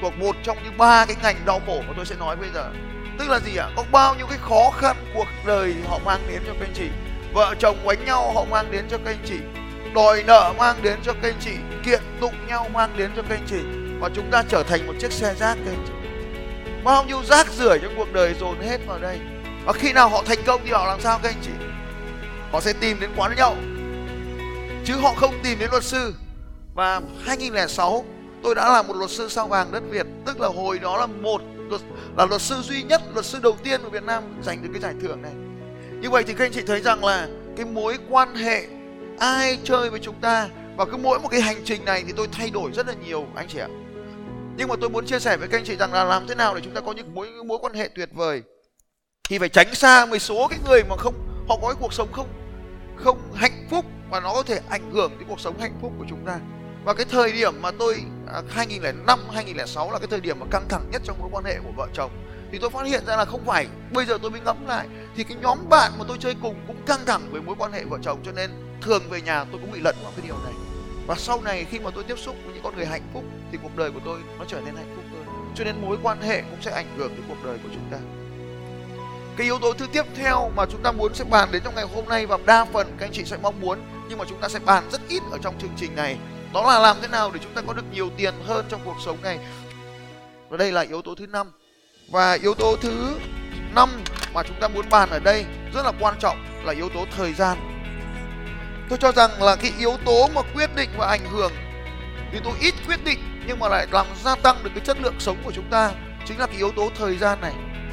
thuộc 0.00 0.18
một 0.18 0.36
trong 0.42 0.58
những 0.64 0.78
ba 0.78 1.06
cái 1.06 1.16
ngành 1.22 1.36
đau 1.46 1.60
khổ 1.66 1.82
mà 1.88 1.94
tôi 1.96 2.06
sẽ 2.06 2.14
nói 2.18 2.36
bây 2.36 2.48
giờ. 2.54 2.70
Tức 3.18 3.28
là 3.28 3.38
gì 3.38 3.56
ạ? 3.56 3.68
Có 3.76 3.84
bao 3.92 4.14
nhiêu 4.14 4.26
cái 4.26 4.38
khó 4.38 4.70
khăn 4.70 4.96
cuộc 5.14 5.26
đời 5.46 5.74
họ 5.88 5.98
mang 6.04 6.20
đến 6.28 6.42
cho 6.46 6.52
các 6.52 6.66
anh 6.66 6.74
chị? 6.74 6.88
Vợ 7.34 7.54
chồng 7.58 7.76
quánh 7.84 8.04
nhau 8.04 8.32
họ 8.34 8.44
mang 8.44 8.70
đến 8.70 8.84
cho 8.90 8.98
các 8.98 9.10
anh 9.10 9.24
chị. 9.24 9.38
Đòi 9.94 10.22
nợ 10.22 10.52
mang 10.58 10.76
đến 10.82 10.98
cho 11.02 11.12
các 11.12 11.28
anh 11.28 11.38
chị. 11.40 11.52
Kiện 11.84 12.00
tụng 12.20 12.46
nhau 12.48 12.68
mang 12.74 12.90
đến 12.96 13.10
cho 13.16 13.22
các 13.22 13.34
anh 13.34 13.46
chị. 13.46 13.60
Và 14.00 14.10
chúng 14.14 14.30
ta 14.30 14.42
trở 14.48 14.62
thành 14.62 14.86
một 14.86 14.92
chiếc 15.00 15.12
xe 15.12 15.34
rác, 15.34 15.54
các 15.64 15.70
anh 15.70 15.84
chị 15.86 15.92
bao 16.84 17.04
nhiêu 17.04 17.22
rác 17.24 17.46
rưởi 17.52 17.78
trong 17.82 17.94
cuộc 17.96 18.12
đời 18.12 18.34
dồn 18.40 18.60
hết 18.60 18.78
vào 18.86 18.98
đây. 18.98 19.18
Và 19.64 19.72
khi 19.72 19.92
nào 19.92 20.08
họ 20.08 20.22
thành 20.26 20.38
công 20.46 20.60
thì 20.64 20.70
họ 20.70 20.86
làm 20.86 21.00
sao 21.00 21.20
các 21.22 21.28
anh 21.28 21.42
chị? 21.42 21.50
Họ 22.52 22.60
sẽ 22.60 22.72
tìm 22.72 23.00
đến 23.00 23.10
quán 23.16 23.34
nhậu. 23.36 23.56
Chứ 24.84 24.94
họ 24.94 25.14
không 25.16 25.34
tìm 25.42 25.58
đến 25.58 25.68
luật 25.70 25.84
sư. 25.84 26.14
Và 26.74 27.00
2006 27.24 28.04
tôi 28.42 28.54
đã 28.54 28.72
là 28.72 28.82
một 28.82 28.96
luật 28.96 29.10
sư 29.10 29.28
sao 29.28 29.48
vàng 29.48 29.72
đất 29.72 29.82
Việt. 29.90 30.06
Tức 30.26 30.40
là 30.40 30.48
hồi 30.48 30.78
đó 30.78 30.96
là 30.96 31.06
một 31.06 31.42
luật, 31.68 31.80
là 32.16 32.26
luật 32.26 32.42
sư 32.42 32.56
duy 32.62 32.82
nhất 32.82 33.02
luật 33.14 33.24
sư 33.24 33.38
đầu 33.42 33.56
tiên 33.64 33.80
của 33.84 33.90
Việt 33.90 34.02
Nam 34.02 34.22
giành 34.42 34.62
được 34.62 34.68
cái 34.72 34.82
giải 34.82 34.94
thưởng 35.02 35.22
này. 35.22 35.32
Như 36.00 36.10
vậy 36.10 36.24
thì 36.26 36.32
các 36.32 36.44
anh 36.44 36.52
chị 36.52 36.62
thấy 36.66 36.80
rằng 36.80 37.04
là 37.04 37.28
cái 37.56 37.66
mối 37.66 37.98
quan 38.08 38.34
hệ 38.34 38.66
ai 39.18 39.58
chơi 39.64 39.90
với 39.90 40.00
chúng 40.00 40.14
ta 40.20 40.48
và 40.76 40.84
cứ 40.84 40.96
mỗi 40.96 41.18
một 41.18 41.28
cái 41.28 41.40
hành 41.40 41.56
trình 41.64 41.84
này 41.84 42.04
thì 42.06 42.12
tôi 42.16 42.28
thay 42.32 42.50
đổi 42.50 42.70
rất 42.72 42.86
là 42.86 42.94
nhiều 43.06 43.26
anh 43.34 43.48
chị 43.48 43.58
ạ 43.58 43.68
nhưng 44.58 44.68
mà 44.68 44.74
tôi 44.80 44.90
muốn 44.90 45.06
chia 45.06 45.18
sẻ 45.18 45.36
với 45.36 45.48
các 45.48 45.58
anh 45.58 45.64
chị 45.64 45.76
rằng 45.76 45.92
là 45.92 46.04
làm 46.04 46.26
thế 46.26 46.34
nào 46.34 46.54
để 46.54 46.60
chúng 46.64 46.74
ta 46.74 46.80
có 46.80 46.92
những 46.92 47.14
mối 47.14 47.28
mối 47.46 47.58
quan 47.60 47.74
hệ 47.74 47.88
tuyệt 47.94 48.08
vời. 48.12 48.42
Thì 49.28 49.38
phải 49.38 49.48
tránh 49.48 49.74
xa 49.74 50.06
một 50.06 50.18
số 50.18 50.48
cái 50.48 50.58
người 50.68 50.82
mà 50.88 50.96
không, 50.96 51.14
họ 51.48 51.56
có 51.62 51.68
cái 51.68 51.76
cuộc 51.80 51.92
sống 51.92 52.12
không 52.12 52.26
không 52.96 53.32
hạnh 53.34 53.66
phúc 53.70 53.84
và 54.10 54.20
nó 54.20 54.32
có 54.34 54.42
thể 54.42 54.60
ảnh 54.68 54.90
hưởng 54.90 55.12
đến 55.18 55.28
cuộc 55.28 55.40
sống 55.40 55.58
hạnh 55.60 55.78
phúc 55.80 55.92
của 55.98 56.04
chúng 56.08 56.26
ta. 56.26 56.38
Và 56.84 56.94
cái 56.94 57.06
thời 57.10 57.32
điểm 57.32 57.62
mà 57.62 57.70
tôi 57.70 57.96
à, 58.32 58.42
2005 58.48 59.18
2006 59.32 59.90
là 59.90 59.98
cái 59.98 60.08
thời 60.10 60.20
điểm 60.20 60.40
mà 60.40 60.46
căng 60.50 60.68
thẳng 60.68 60.90
nhất 60.92 61.02
trong 61.04 61.18
mối 61.20 61.28
quan 61.32 61.44
hệ 61.44 61.58
của 61.64 61.72
vợ 61.76 61.86
chồng. 61.94 62.10
Thì 62.52 62.58
tôi 62.58 62.70
phát 62.70 62.86
hiện 62.86 63.06
ra 63.06 63.16
là 63.16 63.24
không 63.24 63.44
phải 63.44 63.66
bây 63.92 64.04
giờ 64.06 64.18
tôi 64.22 64.30
mới 64.30 64.40
ngẫm 64.40 64.66
lại, 64.66 64.86
thì 65.16 65.24
cái 65.24 65.36
nhóm 65.42 65.58
bạn 65.68 65.92
mà 65.98 66.04
tôi 66.08 66.16
chơi 66.20 66.34
cùng 66.42 66.54
cũng 66.66 66.82
căng 66.86 67.04
thẳng 67.06 67.28
với 67.30 67.40
mối 67.40 67.54
quan 67.58 67.72
hệ 67.72 67.84
vợ 67.84 67.98
chồng. 68.02 68.20
Cho 68.24 68.32
nên 68.32 68.50
thường 68.82 69.02
về 69.10 69.20
nhà 69.20 69.44
tôi 69.44 69.60
cũng 69.60 69.72
bị 69.72 69.80
lận 69.80 69.96
vào 70.02 70.12
cái 70.16 70.26
điều 70.26 70.36
này 70.44 70.67
và 71.08 71.14
sau 71.14 71.40
này 71.40 71.66
khi 71.70 71.78
mà 71.78 71.90
tôi 71.94 72.04
tiếp 72.04 72.18
xúc 72.18 72.36
với 72.44 72.54
những 72.54 72.62
con 72.62 72.76
người 72.76 72.86
hạnh 72.86 73.02
phúc 73.12 73.24
thì 73.52 73.58
cuộc 73.62 73.76
đời 73.76 73.90
của 73.90 74.00
tôi 74.04 74.18
nó 74.38 74.44
trở 74.48 74.60
nên 74.60 74.76
hạnh 74.76 74.92
phúc 74.96 75.04
hơn. 75.12 75.52
Cho 75.54 75.64
nên 75.64 75.80
mối 75.80 75.98
quan 76.02 76.22
hệ 76.22 76.40
cũng 76.40 76.62
sẽ 76.62 76.70
ảnh 76.70 76.96
hưởng 76.96 77.08
đến 77.08 77.24
cuộc 77.28 77.44
đời 77.44 77.58
của 77.62 77.68
chúng 77.74 77.88
ta. 77.90 77.98
Cái 79.36 79.44
yếu 79.44 79.58
tố 79.58 79.72
thứ 79.72 79.86
tiếp 79.92 80.02
theo 80.14 80.52
mà 80.56 80.66
chúng 80.70 80.82
ta 80.82 80.92
muốn 80.92 81.14
sẽ 81.14 81.24
bàn 81.24 81.48
đến 81.52 81.62
trong 81.64 81.74
ngày 81.74 81.86
hôm 81.94 82.04
nay 82.08 82.26
và 82.26 82.38
đa 82.46 82.64
phần 82.64 82.86
các 82.98 83.06
anh 83.06 83.12
chị 83.12 83.24
sẽ 83.24 83.36
mong 83.42 83.60
muốn 83.60 83.78
nhưng 84.08 84.18
mà 84.18 84.24
chúng 84.28 84.40
ta 84.40 84.48
sẽ 84.48 84.58
bàn 84.58 84.88
rất 84.92 85.00
ít 85.08 85.22
ở 85.30 85.38
trong 85.42 85.58
chương 85.58 85.70
trình 85.76 85.96
này, 85.96 86.16
đó 86.54 86.72
là 86.72 86.78
làm 86.78 86.96
thế 87.02 87.08
nào 87.08 87.30
để 87.34 87.40
chúng 87.42 87.54
ta 87.54 87.62
có 87.66 87.72
được 87.72 87.84
nhiều 87.92 88.10
tiền 88.16 88.34
hơn 88.46 88.66
trong 88.68 88.80
cuộc 88.84 88.96
sống 89.04 89.22
này. 89.22 89.38
Và 90.48 90.56
đây 90.56 90.72
là 90.72 90.80
yếu 90.80 91.02
tố 91.02 91.14
thứ 91.14 91.26
năm. 91.26 91.52
Và 92.10 92.32
yếu 92.32 92.54
tố 92.54 92.76
thứ 92.76 93.16
năm 93.74 93.88
mà 94.34 94.42
chúng 94.42 94.60
ta 94.60 94.68
muốn 94.68 94.84
bàn 94.90 95.10
ở 95.10 95.18
đây 95.18 95.44
rất 95.74 95.82
là 95.82 95.92
quan 96.00 96.14
trọng 96.20 96.64
là 96.64 96.72
yếu 96.72 96.88
tố 96.88 97.04
thời 97.16 97.32
gian 97.32 97.77
tôi 98.88 98.98
cho 98.98 99.12
rằng 99.12 99.42
là 99.42 99.56
cái 99.56 99.72
yếu 99.78 99.96
tố 100.04 100.28
mà 100.34 100.42
quyết 100.54 100.70
định 100.76 100.90
và 100.98 101.06
ảnh 101.06 101.24
hưởng 101.30 101.52
yếu 102.32 102.40
tố 102.44 102.50
ít 102.60 102.74
quyết 102.86 103.04
định 103.04 103.18
nhưng 103.46 103.58
mà 103.58 103.68
lại 103.68 103.86
làm 103.90 104.06
gia 104.24 104.34
tăng 104.34 104.56
được 104.62 104.70
cái 104.74 104.84
chất 104.84 104.96
lượng 105.00 105.14
sống 105.18 105.36
của 105.44 105.52
chúng 105.54 105.70
ta, 105.70 105.90
chính 106.24 106.38
là 106.38 106.46
cái 106.46 106.56
yếu 106.56 106.70
tố 106.70 106.90
thời 106.98 107.16
gian 107.16 107.40
này. 107.40 107.52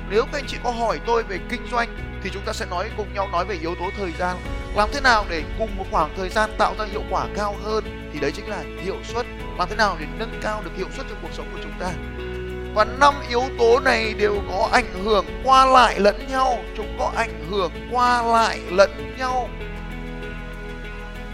Nếu 0.10 0.26
các 0.26 0.40
anh 0.40 0.46
chị 0.48 0.58
có 0.64 0.72
hỏi 0.72 1.00
tôi 1.06 1.24
về 1.24 1.40
kinh 1.50 1.68
doanh 1.72 2.20
thì 2.24 2.30
chúng 2.34 2.42
ta 2.46 2.54
sẽ 2.54 2.66
nói 2.66 2.90
cùng 2.98 3.14
nhau 3.14 3.28
nói 3.32 3.46
về 3.46 3.58
yếu 3.62 3.76
tố 3.76 3.90
thời 3.98 4.12
gian. 4.20 4.38
Làm 4.76 4.90
thế 4.94 5.02
nào 5.02 5.26
để 5.30 5.44
cùng 5.60 5.78
một 5.78 5.86
khoảng 5.92 6.14
thời 6.18 6.30
gian 6.30 6.50
tạo 6.58 6.76
ra 6.80 6.86
hiệu 6.86 7.04
quả 7.10 7.28
cao 7.36 7.56
hơn 7.64 8.12
thì 8.14 8.20
đấy 8.20 8.32
chính 8.36 8.50
là 8.50 8.64
hiệu 8.84 8.98
suất. 9.04 9.26
Làm 9.58 9.70
thế 9.70 9.76
nào 9.76 9.98
để 10.00 10.06
nâng 10.20 10.40
cao 10.44 10.62
được 10.64 10.72
hiệu 10.78 10.88
suất 10.96 11.06
trong 11.10 11.18
cuộc 11.22 11.34
sống 11.34 11.48
của 11.54 11.60
chúng 11.64 11.74
ta? 11.80 11.92
Và 12.76 12.86
năm 13.00 13.14
yếu 13.30 13.44
tố 13.60 13.80
này 13.80 14.14
đều 14.14 14.42
có 14.50 14.70
ảnh 14.72 15.04
hưởng 15.04 15.26
qua 15.44 15.66
lại 15.66 16.00
lẫn 16.00 16.28
nhau. 16.30 16.58
Chúng 16.78 16.96
có 17.00 17.12
ảnh 17.16 17.46
hưởng 17.52 17.72
qua 17.92 18.22
lại 18.22 18.60
lẫn 18.72 19.16
nhau 19.18 19.50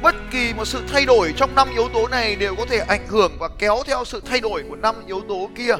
bất 0.01 0.15
kỳ 0.31 0.53
một 0.53 0.65
sự 0.65 0.81
thay 0.87 1.05
đổi 1.05 1.33
trong 1.37 1.55
năm 1.55 1.67
yếu 1.73 1.89
tố 1.93 2.07
này 2.07 2.35
đều 2.35 2.55
có 2.55 2.65
thể 2.69 2.77
ảnh 2.77 3.07
hưởng 3.07 3.31
và 3.39 3.49
kéo 3.59 3.77
theo 3.85 4.05
sự 4.05 4.21
thay 4.25 4.39
đổi 4.39 4.63
của 4.69 4.75
năm 4.75 4.95
yếu 5.07 5.21
tố 5.21 5.49
kia. 5.55 5.75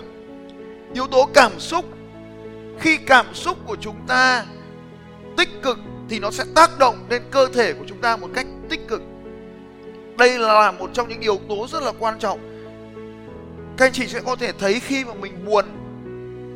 Yếu 0.93 1.07
tố 1.07 1.29
cảm 1.33 1.59
xúc. 1.59 1.85
Khi 2.79 2.97
cảm 2.97 3.33
xúc 3.33 3.57
của 3.65 3.75
chúng 3.81 3.95
ta 4.07 4.45
tích 5.37 5.49
cực 5.63 5.77
thì 6.09 6.19
nó 6.19 6.31
sẽ 6.31 6.43
tác 6.55 6.79
động 6.79 7.05
lên 7.09 7.21
cơ 7.31 7.47
thể 7.53 7.73
của 7.73 7.85
chúng 7.87 8.01
ta 8.01 8.17
một 8.17 8.29
cách 8.33 8.47
tích 8.69 8.87
cực. 8.87 9.01
Đây 10.17 10.39
là 10.39 10.71
một 10.71 10.89
trong 10.93 11.09
những 11.09 11.21
yếu 11.21 11.39
tố 11.49 11.67
rất 11.67 11.83
là 11.83 11.91
quan 11.99 12.19
trọng. 12.19 12.39
Các 13.77 13.85
anh 13.85 13.93
chị 13.93 14.07
sẽ 14.07 14.19
có 14.25 14.35
thể 14.35 14.51
thấy 14.51 14.79
khi 14.79 15.05
mà 15.05 15.13
mình 15.13 15.45
buồn 15.45 15.65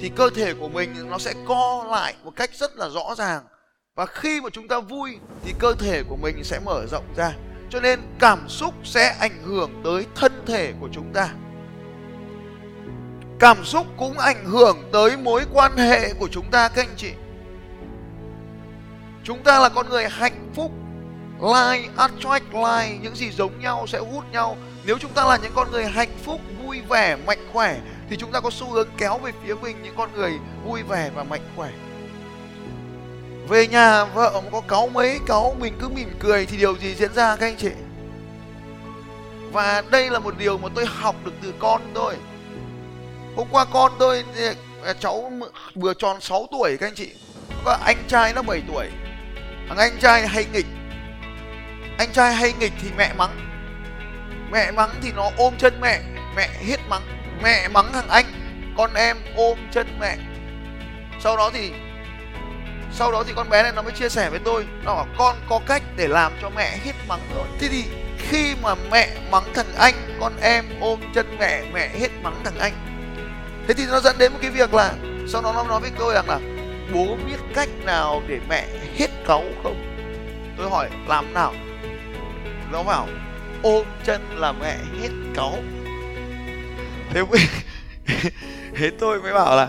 thì 0.01 0.11
cơ 0.15 0.29
thể 0.35 0.53
của 0.53 0.69
mình 0.69 0.93
nó 1.09 1.17
sẽ 1.17 1.33
co 1.47 1.85
lại 1.91 2.15
một 2.23 2.31
cách 2.35 2.49
rất 2.53 2.77
là 2.77 2.89
rõ 2.89 3.15
ràng. 3.17 3.43
Và 3.95 4.05
khi 4.05 4.41
mà 4.41 4.49
chúng 4.49 4.67
ta 4.67 4.79
vui 4.79 5.17
thì 5.43 5.53
cơ 5.59 5.73
thể 5.79 6.03
của 6.09 6.15
mình 6.15 6.43
sẽ 6.43 6.59
mở 6.65 6.85
rộng 6.91 7.05
ra 7.15 7.33
cho 7.69 7.79
nên 7.79 7.99
cảm 8.19 8.49
xúc 8.49 8.73
sẽ 8.83 9.15
ảnh 9.19 9.43
hưởng 9.43 9.81
tới 9.83 10.05
thân 10.15 10.43
thể 10.45 10.73
của 10.79 10.89
chúng 10.91 11.13
ta. 11.13 11.29
Cảm 13.39 13.65
xúc 13.65 13.87
cũng 13.97 14.19
ảnh 14.19 14.45
hưởng 14.45 14.89
tới 14.93 15.17
mối 15.17 15.43
quan 15.53 15.77
hệ 15.77 16.13
của 16.13 16.27
chúng 16.31 16.51
ta, 16.51 16.69
các 16.69 16.85
anh 16.85 16.95
chị. 16.97 17.11
Chúng 19.23 19.43
ta 19.43 19.59
là 19.59 19.69
con 19.69 19.89
người 19.89 20.09
hạnh 20.09 20.51
phúc. 20.55 20.71
Like 21.41 21.89
attract 21.97 22.53
like 22.53 22.97
những 23.01 23.15
gì 23.15 23.31
giống 23.31 23.59
nhau 23.59 23.87
sẽ 23.87 23.99
hút 23.99 24.23
nhau. 24.31 24.57
Nếu 24.85 24.97
chúng 24.97 25.13
ta 25.13 25.25
là 25.25 25.37
những 25.37 25.51
con 25.55 25.71
người 25.71 25.85
hạnh 25.85 26.17
phúc, 26.23 26.41
vui 26.63 26.81
vẻ, 26.89 27.17
mạnh 27.25 27.47
khỏe, 27.53 27.79
thì 28.09 28.17
chúng 28.17 28.31
ta 28.31 28.39
có 28.39 28.49
xu 28.49 28.69
hướng 28.69 28.87
kéo 28.97 29.17
về 29.17 29.31
phía 29.43 29.53
mình 29.55 29.77
những 29.83 29.95
con 29.97 30.09
người 30.13 30.31
vui 30.65 30.83
vẻ 30.83 31.11
và 31.15 31.23
mạnh 31.23 31.41
khỏe 31.55 31.69
về 33.47 33.67
nhà, 33.67 34.05
vợ 34.05 34.41
có 34.51 34.61
cáu 34.67 34.87
mấy, 34.87 35.19
cáu 35.27 35.55
mình 35.59 35.73
cứ 35.79 35.89
mỉm 35.89 36.09
cười 36.19 36.45
thì 36.45 36.57
điều 36.57 36.77
gì 36.77 36.95
diễn 36.95 37.13
ra 37.13 37.35
các 37.35 37.47
anh 37.47 37.57
chị? 37.57 37.71
Và 39.51 39.83
đây 39.91 40.09
là 40.09 40.19
một 40.19 40.37
điều 40.37 40.57
mà 40.57 40.69
tôi 40.75 40.85
học 40.85 41.15
được 41.25 41.33
từ 41.41 41.53
con 41.59 41.81
tôi 41.93 42.15
hôm 43.35 43.47
qua 43.51 43.65
con 43.65 43.91
tôi 43.99 44.23
à, 44.85 44.93
cháu 44.99 45.31
vừa 45.75 45.93
tròn 45.93 46.21
6 46.21 46.47
tuổi 46.51 46.77
các 46.77 46.87
anh 46.87 46.95
chị. 46.95 47.11
Và 47.63 47.79
anh 47.85 47.97
trai 48.07 48.33
nó 48.33 48.41
7 48.41 48.61
tuổi. 48.67 48.87
Thằng 49.67 49.77
anh 49.77 49.97
trai 50.01 50.27
hay 50.27 50.45
nghịch. 50.53 50.65
Anh 51.97 52.11
trai 52.13 52.33
hay 52.33 52.53
nghịch 52.59 52.73
thì 52.81 52.89
mẹ 52.97 53.13
mắng. 53.17 53.37
Mẹ 54.51 54.71
mắng 54.71 54.89
thì 55.01 55.11
nó 55.15 55.29
ôm 55.37 55.53
chân 55.57 55.73
mẹ 55.81 56.01
mẹ 56.35 56.49
hết 56.67 56.77
mắng. 56.89 57.01
Mẹ 57.43 57.67
mắng 57.67 57.89
thằng 57.93 58.09
anh, 58.09 58.25
con 58.77 58.93
em 58.93 59.17
ôm 59.35 59.59
chân 59.71 59.87
mẹ. 59.99 60.17
Sau 61.19 61.37
đó 61.37 61.51
thì 61.53 61.71
sau 62.97 63.11
đó 63.11 63.23
thì 63.27 63.33
con 63.35 63.49
bé 63.49 63.63
này 63.63 63.71
nó 63.75 63.81
mới 63.81 63.91
chia 63.91 64.09
sẻ 64.09 64.29
với 64.29 64.39
tôi. 64.39 64.65
Nó 64.83 64.95
bảo, 64.95 65.07
con 65.17 65.35
có 65.49 65.59
cách 65.65 65.83
để 65.95 66.07
làm 66.07 66.31
cho 66.41 66.49
mẹ 66.49 66.77
hết 66.83 66.93
mắng 67.07 67.19
rồi 67.35 67.47
thế 67.59 67.67
thì 67.67 67.83
khi 68.17 68.55
mà 68.63 68.75
mẹ 68.91 69.09
mắng 69.31 69.43
thằng 69.53 69.75
anh, 69.77 69.93
con 70.19 70.33
em 70.41 70.65
ôm 70.79 70.99
chân 71.15 71.37
mẹ 71.39 71.63
mẹ 71.73 71.89
hết 71.99 72.09
mắng 72.23 72.41
thằng 72.43 72.57
anh. 72.59 72.73
Thế 73.67 73.73
thì 73.73 73.83
nó 73.85 73.99
dẫn 73.99 74.15
đến 74.17 74.31
một 74.31 74.39
cái 74.41 74.51
việc 74.51 74.73
là, 74.73 74.93
sau 75.27 75.41
đó 75.41 75.51
nó 75.55 75.63
nói 75.63 75.79
với 75.79 75.91
tôi 75.99 76.13
rằng 76.13 76.29
là, 76.29 76.39
bố 76.93 77.17
biết 77.27 77.37
cách 77.53 77.69
nào 77.85 78.21
để 78.27 78.39
mẹ 78.49 78.67
hết 78.97 79.07
cáu 79.27 79.43
không? 79.63 79.75
Tôi 80.57 80.69
hỏi, 80.69 80.89
làm 81.07 81.33
nào? 81.33 81.53
Nó 82.71 82.83
bảo, 82.83 83.07
ôm 83.63 83.85
chân 84.03 84.21
là 84.35 84.51
mẹ 84.51 84.77
hết 85.01 85.09
cáu. 85.35 85.57
Thế 87.13 87.23
mới 87.23 87.39
thế 88.75 88.91
tôi 88.99 89.21
mới 89.21 89.33
bảo 89.33 89.55
là, 89.55 89.67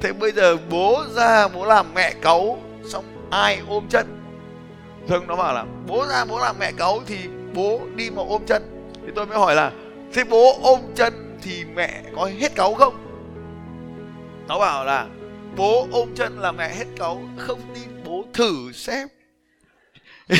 thế 0.00 0.12
bây 0.12 0.32
giờ 0.32 0.56
bố 0.70 1.04
ra 1.16 1.48
bố 1.48 1.64
làm 1.64 1.94
mẹ 1.94 2.14
cáu 2.22 2.58
xong 2.88 3.28
ai 3.30 3.62
ôm 3.68 3.86
chân. 3.88 4.20
Dương 5.08 5.26
nó 5.26 5.36
bảo 5.36 5.54
là, 5.54 5.64
bố 5.86 6.06
ra, 6.06 6.24
bố 6.24 6.38
làm 6.38 6.56
mẹ 6.58 6.72
cáu 6.72 7.02
thì 7.06 7.18
bố 7.54 7.80
đi 7.94 8.10
mà 8.10 8.22
ôm 8.28 8.42
chân. 8.46 8.90
Thì 9.06 9.12
tôi 9.14 9.26
mới 9.26 9.38
hỏi 9.38 9.54
là, 9.54 9.72
thế 10.12 10.24
bố 10.24 10.58
ôm 10.62 10.80
chân 10.94 11.38
thì 11.42 11.64
mẹ 11.74 12.02
có 12.16 12.30
hết 12.38 12.54
cáu 12.54 12.74
không? 12.74 12.94
Nó 14.48 14.58
bảo 14.58 14.84
là, 14.84 15.06
bố 15.56 15.88
ôm 15.92 16.14
chân 16.14 16.38
là 16.38 16.52
mẹ 16.52 16.68
hết 16.68 16.86
cáu 16.96 17.22
không 17.38 17.60
tin 17.74 18.04
bố 18.04 18.24
thử 18.32 18.72
xem. 18.72 19.08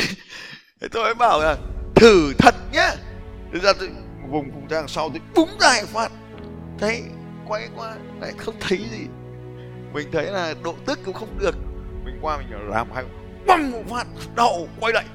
Thế 0.81 0.87
tôi 0.91 1.03
mới 1.03 1.13
bảo 1.13 1.39
là, 1.39 1.57
thử 1.95 2.33
thật 2.37 2.55
nhá. 2.71 2.91
Thế 3.53 3.59
ra 3.59 3.73
tôi 3.79 3.89
vùng 4.29 4.51
vùng 4.51 4.67
ra 4.67 4.77
đằng 4.77 4.87
sau 4.87 5.09
tôi 5.09 5.21
búng 5.35 5.57
ra 5.59 5.81
phát. 5.93 6.11
Thấy 6.79 7.03
quay 7.47 7.69
qua, 7.75 7.95
lại 8.21 8.33
không 8.37 8.55
thấy 8.59 8.77
gì. 8.77 9.07
Mình 9.93 10.11
thấy 10.11 10.25
là 10.25 10.53
độ 10.63 10.75
tức 10.85 10.99
cũng 11.05 11.13
không 11.13 11.39
được 11.39 11.55
mình 12.05 12.17
qua 12.21 12.37
mình 12.37 12.69
làm 12.69 12.87
hai 12.95 13.03
băm 13.45 13.71
một 13.71 13.83
phát 13.89 14.07
đầu 14.35 14.69
quay 14.79 14.93
lại. 14.93 15.05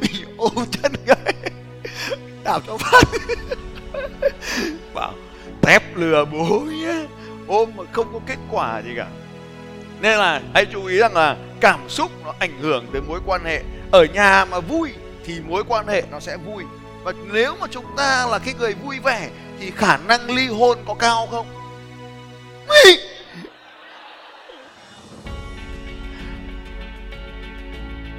Mình 0.00 0.12
ôm 0.36 0.66
chân 0.70 0.92
cái 1.06 1.34
đạp 2.44 2.60
cho 2.66 2.76
phát. 2.76 3.02
Bảo 4.94 5.12
tép 5.62 5.96
lừa 5.96 6.24
bố 6.24 6.60
nhá 6.60 7.02
ôm 7.46 7.70
mà 7.76 7.84
không 7.92 8.12
có 8.12 8.20
kết 8.26 8.38
quả 8.50 8.82
gì 8.84 8.90
cả. 8.96 9.06
Nên 10.00 10.18
là 10.18 10.40
hãy 10.54 10.66
chú 10.72 10.84
ý 10.84 10.98
rằng 10.98 11.14
là 11.14 11.36
cảm 11.60 11.88
xúc 11.88 12.10
nó 12.24 12.34
ảnh 12.38 12.58
hưởng 12.60 12.86
tới 12.92 13.00
mối 13.00 13.20
quan 13.26 13.44
hệ. 13.44 13.62
Ở 13.90 14.04
nhà 14.04 14.44
mà 14.44 14.60
vui 14.60 14.92
thì 15.24 15.40
mối 15.48 15.64
quan 15.68 15.86
hệ 15.86 16.02
nó 16.10 16.20
sẽ 16.20 16.36
vui. 16.36 16.64
Và 17.02 17.12
nếu 17.32 17.56
mà 17.60 17.66
chúng 17.70 17.84
ta 17.96 18.26
là 18.30 18.38
cái 18.38 18.54
người 18.58 18.74
vui 18.74 18.98
vẻ 18.98 19.28
thì 19.60 19.70
khả 19.70 19.96
năng 19.96 20.30
ly 20.30 20.46
hôn 20.46 20.78
có 20.86 20.94
cao 20.94 21.28
không 21.30 21.46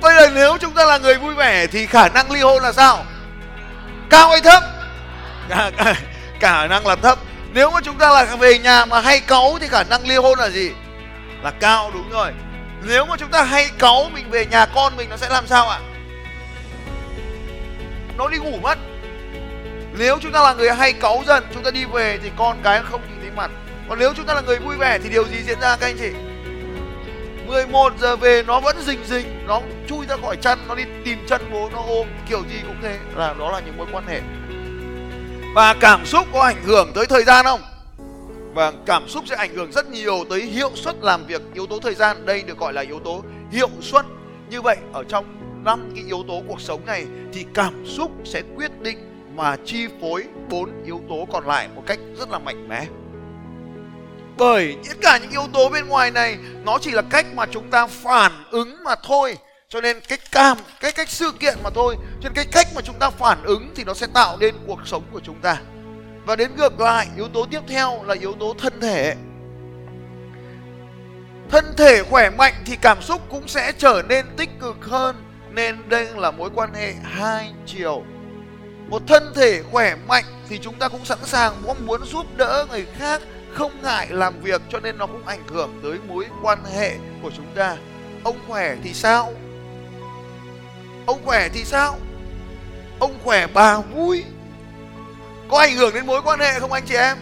bây 0.01 0.15
giờ 0.15 0.29
nếu 0.35 0.57
chúng 0.57 0.73
ta 0.73 0.85
là 0.85 0.97
người 0.97 1.15
vui 1.15 1.33
vẻ 1.33 1.67
thì 1.67 1.85
khả 1.85 2.09
năng 2.09 2.31
ly 2.31 2.41
hôn 2.41 2.63
là 2.63 2.71
sao? 2.71 3.05
Cao 4.09 4.29
hay 4.29 4.41
thấp? 4.41 4.63
Cả, 5.49 5.71
cả, 5.77 5.95
khả 6.39 6.67
năng 6.67 6.87
là 6.87 6.95
thấp. 6.95 7.19
Nếu 7.53 7.71
mà 7.71 7.79
chúng 7.83 7.97
ta 7.97 8.09
là 8.09 8.25
về 8.25 8.59
nhà 8.59 8.85
mà 8.85 9.01
hay 9.01 9.19
cáu 9.19 9.57
thì 9.61 9.67
khả 9.67 9.83
năng 9.83 10.07
ly 10.07 10.15
hôn 10.15 10.39
là 10.39 10.49
gì? 10.49 10.71
Là 11.43 11.51
cao 11.51 11.91
đúng 11.93 12.09
rồi. 12.09 12.31
Nếu 12.81 13.05
mà 13.05 13.15
chúng 13.17 13.29
ta 13.29 13.43
hay 13.43 13.69
cáu 13.79 14.09
mình 14.13 14.29
về 14.29 14.45
nhà 14.45 14.65
con 14.65 14.97
mình 14.97 15.09
nó 15.09 15.17
sẽ 15.17 15.29
làm 15.29 15.47
sao 15.47 15.69
ạ? 15.69 15.79
Nó 18.17 18.27
đi 18.27 18.37
ngủ 18.37 18.57
mất. 18.61 18.77
Nếu 19.97 20.17
chúng 20.21 20.31
ta 20.31 20.41
là 20.41 20.53
người 20.53 20.71
hay 20.71 20.93
cáu 20.93 21.23
dần 21.27 21.43
chúng 21.53 21.63
ta 21.63 21.71
đi 21.71 21.85
về 21.85 22.19
thì 22.23 22.31
con 22.37 22.57
cái 22.63 22.81
không 22.91 23.01
nhìn 23.01 23.21
thấy 23.21 23.31
mặt. 23.35 23.51
Còn 23.89 23.99
nếu 23.99 24.13
chúng 24.13 24.25
ta 24.25 24.33
là 24.33 24.41
người 24.41 24.59
vui 24.59 24.75
vẻ 24.75 24.99
thì 25.03 25.09
điều 25.09 25.23
gì 25.23 25.37
diễn 25.47 25.59
ra 25.59 25.77
các 25.79 25.87
anh 25.87 25.97
chị? 25.99 26.09
11 27.47 27.93
giờ 27.99 28.15
về 28.15 28.43
nó 28.47 28.59
vẫn 28.59 28.75
rình 28.81 29.03
rình, 29.05 29.47
nó 29.47 29.61
chui 29.87 30.05
ra 30.05 30.17
khỏi 30.21 30.37
chân, 30.41 30.59
nó 30.67 30.75
đi 30.75 30.83
tìm 31.05 31.17
chân 31.27 31.41
bố, 31.51 31.69
nó 31.73 31.83
ôm, 31.87 32.07
kiểu 32.29 32.39
gì 32.49 32.59
cũng 32.67 32.75
thế. 32.81 32.99
Là 33.15 33.35
đó 33.39 33.51
là 33.51 33.59
những 33.59 33.77
mối 33.77 33.87
quan 33.91 34.07
hệ. 34.07 34.21
Và 35.55 35.75
cảm 35.79 36.05
xúc 36.05 36.27
có 36.33 36.41
ảnh 36.41 36.63
hưởng 36.63 36.91
tới 36.95 37.05
thời 37.05 37.23
gian 37.23 37.45
không? 37.45 37.61
Và 38.53 38.73
cảm 38.85 39.07
xúc 39.07 39.23
sẽ 39.27 39.35
ảnh 39.35 39.55
hưởng 39.55 39.71
rất 39.71 39.89
nhiều 39.89 40.25
tới 40.29 40.41
hiệu 40.41 40.71
suất 40.75 40.95
làm 41.01 41.25
việc, 41.25 41.41
yếu 41.53 41.67
tố 41.67 41.79
thời 41.79 41.95
gian. 41.95 42.25
Đây 42.25 42.41
được 42.41 42.57
gọi 42.57 42.73
là 42.73 42.81
yếu 42.81 42.99
tố 42.99 43.23
hiệu 43.51 43.69
suất. 43.81 44.05
Như 44.49 44.61
vậy, 44.61 44.77
ở 44.93 45.03
trong 45.09 45.25
năm 45.65 45.91
cái 45.95 46.03
yếu 46.07 46.23
tố 46.27 46.41
cuộc 46.47 46.61
sống 46.61 46.85
này 46.85 47.05
thì 47.33 47.45
cảm 47.53 47.85
xúc 47.85 48.11
sẽ 48.25 48.41
quyết 48.55 48.71
định 48.81 48.97
mà 49.35 49.55
chi 49.65 49.87
phối 50.01 50.23
bốn 50.49 50.83
yếu 50.85 51.01
tố 51.09 51.27
còn 51.31 51.47
lại 51.47 51.67
một 51.75 51.83
cách 51.87 51.99
rất 52.19 52.29
là 52.29 52.39
mạnh 52.39 52.69
mẽ 52.69 52.85
bởi 54.37 54.75
tất 54.87 54.97
cả 55.01 55.17
những 55.17 55.31
yếu 55.31 55.47
tố 55.53 55.69
bên 55.69 55.87
ngoài 55.87 56.11
này, 56.11 56.37
nó 56.63 56.77
chỉ 56.81 56.91
là 56.91 57.01
cách 57.01 57.25
mà 57.35 57.45
chúng 57.51 57.69
ta 57.69 57.87
phản 57.87 58.31
ứng 58.51 58.83
mà 58.83 58.95
thôi. 59.03 59.37
Cho 59.69 59.81
nên 59.81 59.99
cái 60.07 60.17
cảm 60.31 60.57
cái 60.79 60.91
cách 60.91 61.09
sự 61.09 61.31
kiện 61.39 61.57
mà 61.63 61.69
thôi. 61.69 61.95
Cho 62.21 62.29
nên 62.29 62.33
cái 62.33 62.45
cách 62.51 62.67
mà 62.75 62.81
chúng 62.81 62.99
ta 62.99 63.09
phản 63.09 63.43
ứng 63.43 63.71
thì 63.75 63.83
nó 63.83 63.93
sẽ 63.93 64.07
tạo 64.13 64.37
nên 64.39 64.55
cuộc 64.67 64.79
sống 64.85 65.03
của 65.11 65.19
chúng 65.23 65.41
ta. 65.41 65.57
Và 66.25 66.35
đến 66.35 66.51
ngược 66.57 66.79
lại, 66.79 67.07
yếu 67.15 67.27
tố 67.27 67.45
tiếp 67.51 67.61
theo 67.67 68.03
là 68.03 68.15
yếu 68.19 68.33
tố 68.33 68.55
thân 68.59 68.81
thể. 68.81 69.15
Thân 71.49 71.65
thể 71.77 72.03
khỏe 72.03 72.29
mạnh 72.29 72.53
thì 72.65 72.75
cảm 72.81 73.01
xúc 73.01 73.21
cũng 73.29 73.47
sẽ 73.47 73.71
trở 73.77 74.03
nên 74.09 74.25
tích 74.37 74.49
cực 74.59 74.85
hơn. 74.85 75.15
Nên 75.51 75.89
đây 75.89 76.07
là 76.15 76.31
mối 76.31 76.49
quan 76.55 76.73
hệ 76.73 76.93
hai 77.03 77.53
chiều. 77.65 78.03
Một 78.89 79.01
thân 79.07 79.33
thể 79.35 79.63
khỏe 79.71 79.95
mạnh 80.07 80.25
thì 80.49 80.59
chúng 80.61 80.75
ta 80.75 80.87
cũng 80.87 81.05
sẵn 81.05 81.19
sàng 81.23 81.53
mong 81.67 81.85
muốn 81.85 82.05
giúp 82.05 82.25
đỡ 82.37 82.65
người 82.69 82.85
khác 82.97 83.21
không 83.57 83.81
ngại 83.83 84.07
làm 84.09 84.41
việc 84.41 84.61
cho 84.69 84.79
nên 84.79 84.97
nó 84.97 85.05
cũng 85.05 85.25
ảnh 85.25 85.47
hưởng 85.47 85.79
tới 85.83 85.97
mối 86.07 86.25
quan 86.41 86.59
hệ 86.75 86.95
của 87.21 87.31
chúng 87.37 87.45
ta. 87.55 87.77
Ông 88.23 88.39
khỏe 88.47 88.75
thì 88.83 88.93
sao? 88.93 89.33
Ông 91.05 91.19
khỏe 91.25 91.49
thì 91.53 91.63
sao? 91.63 91.97
Ông 92.99 93.19
khỏe 93.23 93.47
bà 93.47 93.77
vui. 93.77 94.23
Có 95.49 95.59
ảnh 95.59 95.75
hưởng 95.75 95.93
đến 95.93 96.05
mối 96.05 96.21
quan 96.21 96.39
hệ 96.39 96.59
không 96.59 96.71
anh 96.71 96.83
chị 96.85 96.95
em? 96.95 97.17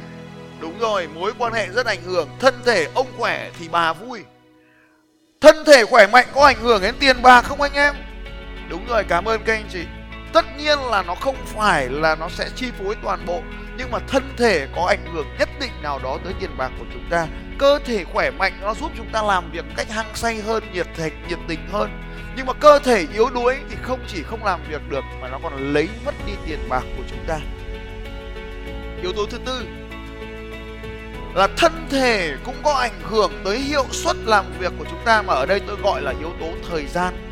Đúng 0.59 0.79
rồi, 0.79 1.07
mối 1.07 1.33
quan 1.37 1.53
hệ 1.53 1.67
rất 1.67 1.85
ảnh 1.85 2.03
hưởng. 2.05 2.29
Thân 2.39 2.53
thể 2.65 2.87
ông 2.93 3.07
khỏe 3.17 3.51
thì 3.59 3.67
bà 3.67 3.93
vui. 3.93 4.23
Thân 5.41 5.55
thể 5.65 5.85
khỏe 5.85 6.07
mạnh 6.07 6.27
có 6.33 6.45
ảnh 6.45 6.59
hưởng 6.61 6.81
đến 6.81 6.95
tiền 6.99 7.21
bạc 7.21 7.41
không 7.41 7.61
anh 7.61 7.73
em? 7.73 7.95
Đúng 8.69 8.87
rồi, 8.87 9.03
cảm 9.09 9.25
ơn 9.25 9.41
các 9.45 9.53
anh 9.53 9.67
chị 9.73 9.83
tất 10.35 10.45
nhiên 10.57 10.79
là 10.79 11.03
nó 11.03 11.15
không 11.15 11.35
phải 11.45 11.89
là 11.89 12.15
nó 12.15 12.29
sẽ 12.29 12.49
chi 12.55 12.71
phối 12.79 12.95
toàn 13.03 13.25
bộ, 13.25 13.41
nhưng 13.77 13.91
mà 13.91 13.99
thân 14.07 14.23
thể 14.37 14.67
có 14.75 14.85
ảnh 14.85 15.13
hưởng 15.13 15.27
nhất 15.39 15.49
định 15.59 15.71
nào 15.81 15.99
đó 16.03 16.17
tới 16.23 16.33
tiền 16.39 16.57
bạc 16.57 16.71
của 16.79 16.85
chúng 16.93 17.03
ta. 17.09 17.27
Cơ 17.57 17.79
thể 17.85 18.03
khỏe 18.03 18.31
mạnh 18.31 18.53
nó 18.61 18.73
giúp 18.73 18.91
chúng 18.97 19.09
ta 19.11 19.21
làm 19.21 19.51
việc 19.51 19.65
cách 19.77 19.91
hăng 19.91 20.15
say 20.15 20.35
hơn, 20.35 20.63
nhiệt 20.73 20.87
thành, 20.97 21.27
nhiệt 21.29 21.39
tình 21.47 21.59
hơn. 21.71 21.89
Nhưng 22.35 22.45
mà 22.45 22.53
cơ 22.53 22.79
thể 22.79 23.05
yếu 23.13 23.29
đuối 23.29 23.57
thì 23.69 23.75
không 23.81 23.99
chỉ 24.07 24.23
không 24.23 24.45
làm 24.45 24.59
việc 24.69 24.89
được, 24.89 25.03
mà 25.21 25.29
nó 25.29 25.39
còn 25.43 25.73
lấy 25.73 25.89
mất 26.05 26.13
đi 26.27 26.33
tiền 26.45 26.59
bạc 26.69 26.83
của 26.97 27.03
chúng 27.09 27.25
ta. 27.27 27.39
Yếu 29.01 29.13
tố 29.13 29.25
thứ 29.25 29.37
tư 29.45 29.65
là 31.35 31.47
thân 31.57 31.87
thể 31.89 32.35
cũng 32.43 32.55
có 32.63 32.73
ảnh 32.73 33.01
hưởng 33.03 33.31
tới 33.45 33.59
hiệu 33.59 33.85
suất 33.91 34.15
làm 34.25 34.45
việc 34.59 34.73
của 34.79 34.85
chúng 34.89 34.99
ta, 35.05 35.21
mà 35.21 35.33
ở 35.33 35.45
đây 35.45 35.59
tôi 35.67 35.75
gọi 35.83 36.01
là 36.01 36.13
yếu 36.19 36.33
tố 36.39 36.47
thời 36.69 36.85
gian 36.87 37.24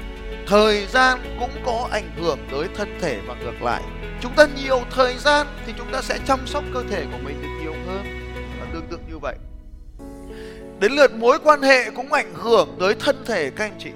thời 0.47 0.85
gian 0.85 1.19
cũng 1.39 1.51
có 1.65 1.87
ảnh 1.91 2.11
hưởng 2.17 2.39
tới 2.51 2.67
thân 2.75 2.99
thể 3.01 3.19
và 3.27 3.35
ngược 3.35 3.61
lại. 3.61 3.81
Chúng 4.21 4.31
ta 4.35 4.47
nhiều 4.63 4.81
thời 4.91 5.17
gian 5.17 5.47
thì 5.65 5.73
chúng 5.77 5.91
ta 5.91 6.01
sẽ 6.01 6.19
chăm 6.27 6.39
sóc 6.47 6.63
cơ 6.73 6.83
thể 6.91 7.05
của 7.11 7.17
mình 7.23 7.41
được 7.41 7.47
nhiều 7.61 7.73
hơn. 7.87 8.03
Và 8.59 8.67
tương 8.73 8.87
tự 8.91 8.97
như 9.09 9.17
vậy. 9.17 9.35
Đến 10.79 10.91
lượt 10.91 11.13
mối 11.13 11.39
quan 11.43 11.61
hệ 11.61 11.89
cũng 11.89 12.13
ảnh 12.13 12.33
hưởng 12.35 12.75
tới 12.79 12.95
thân 12.99 13.23
thể 13.25 13.51
các 13.55 13.65
anh 13.65 13.79
chị. 13.79 13.89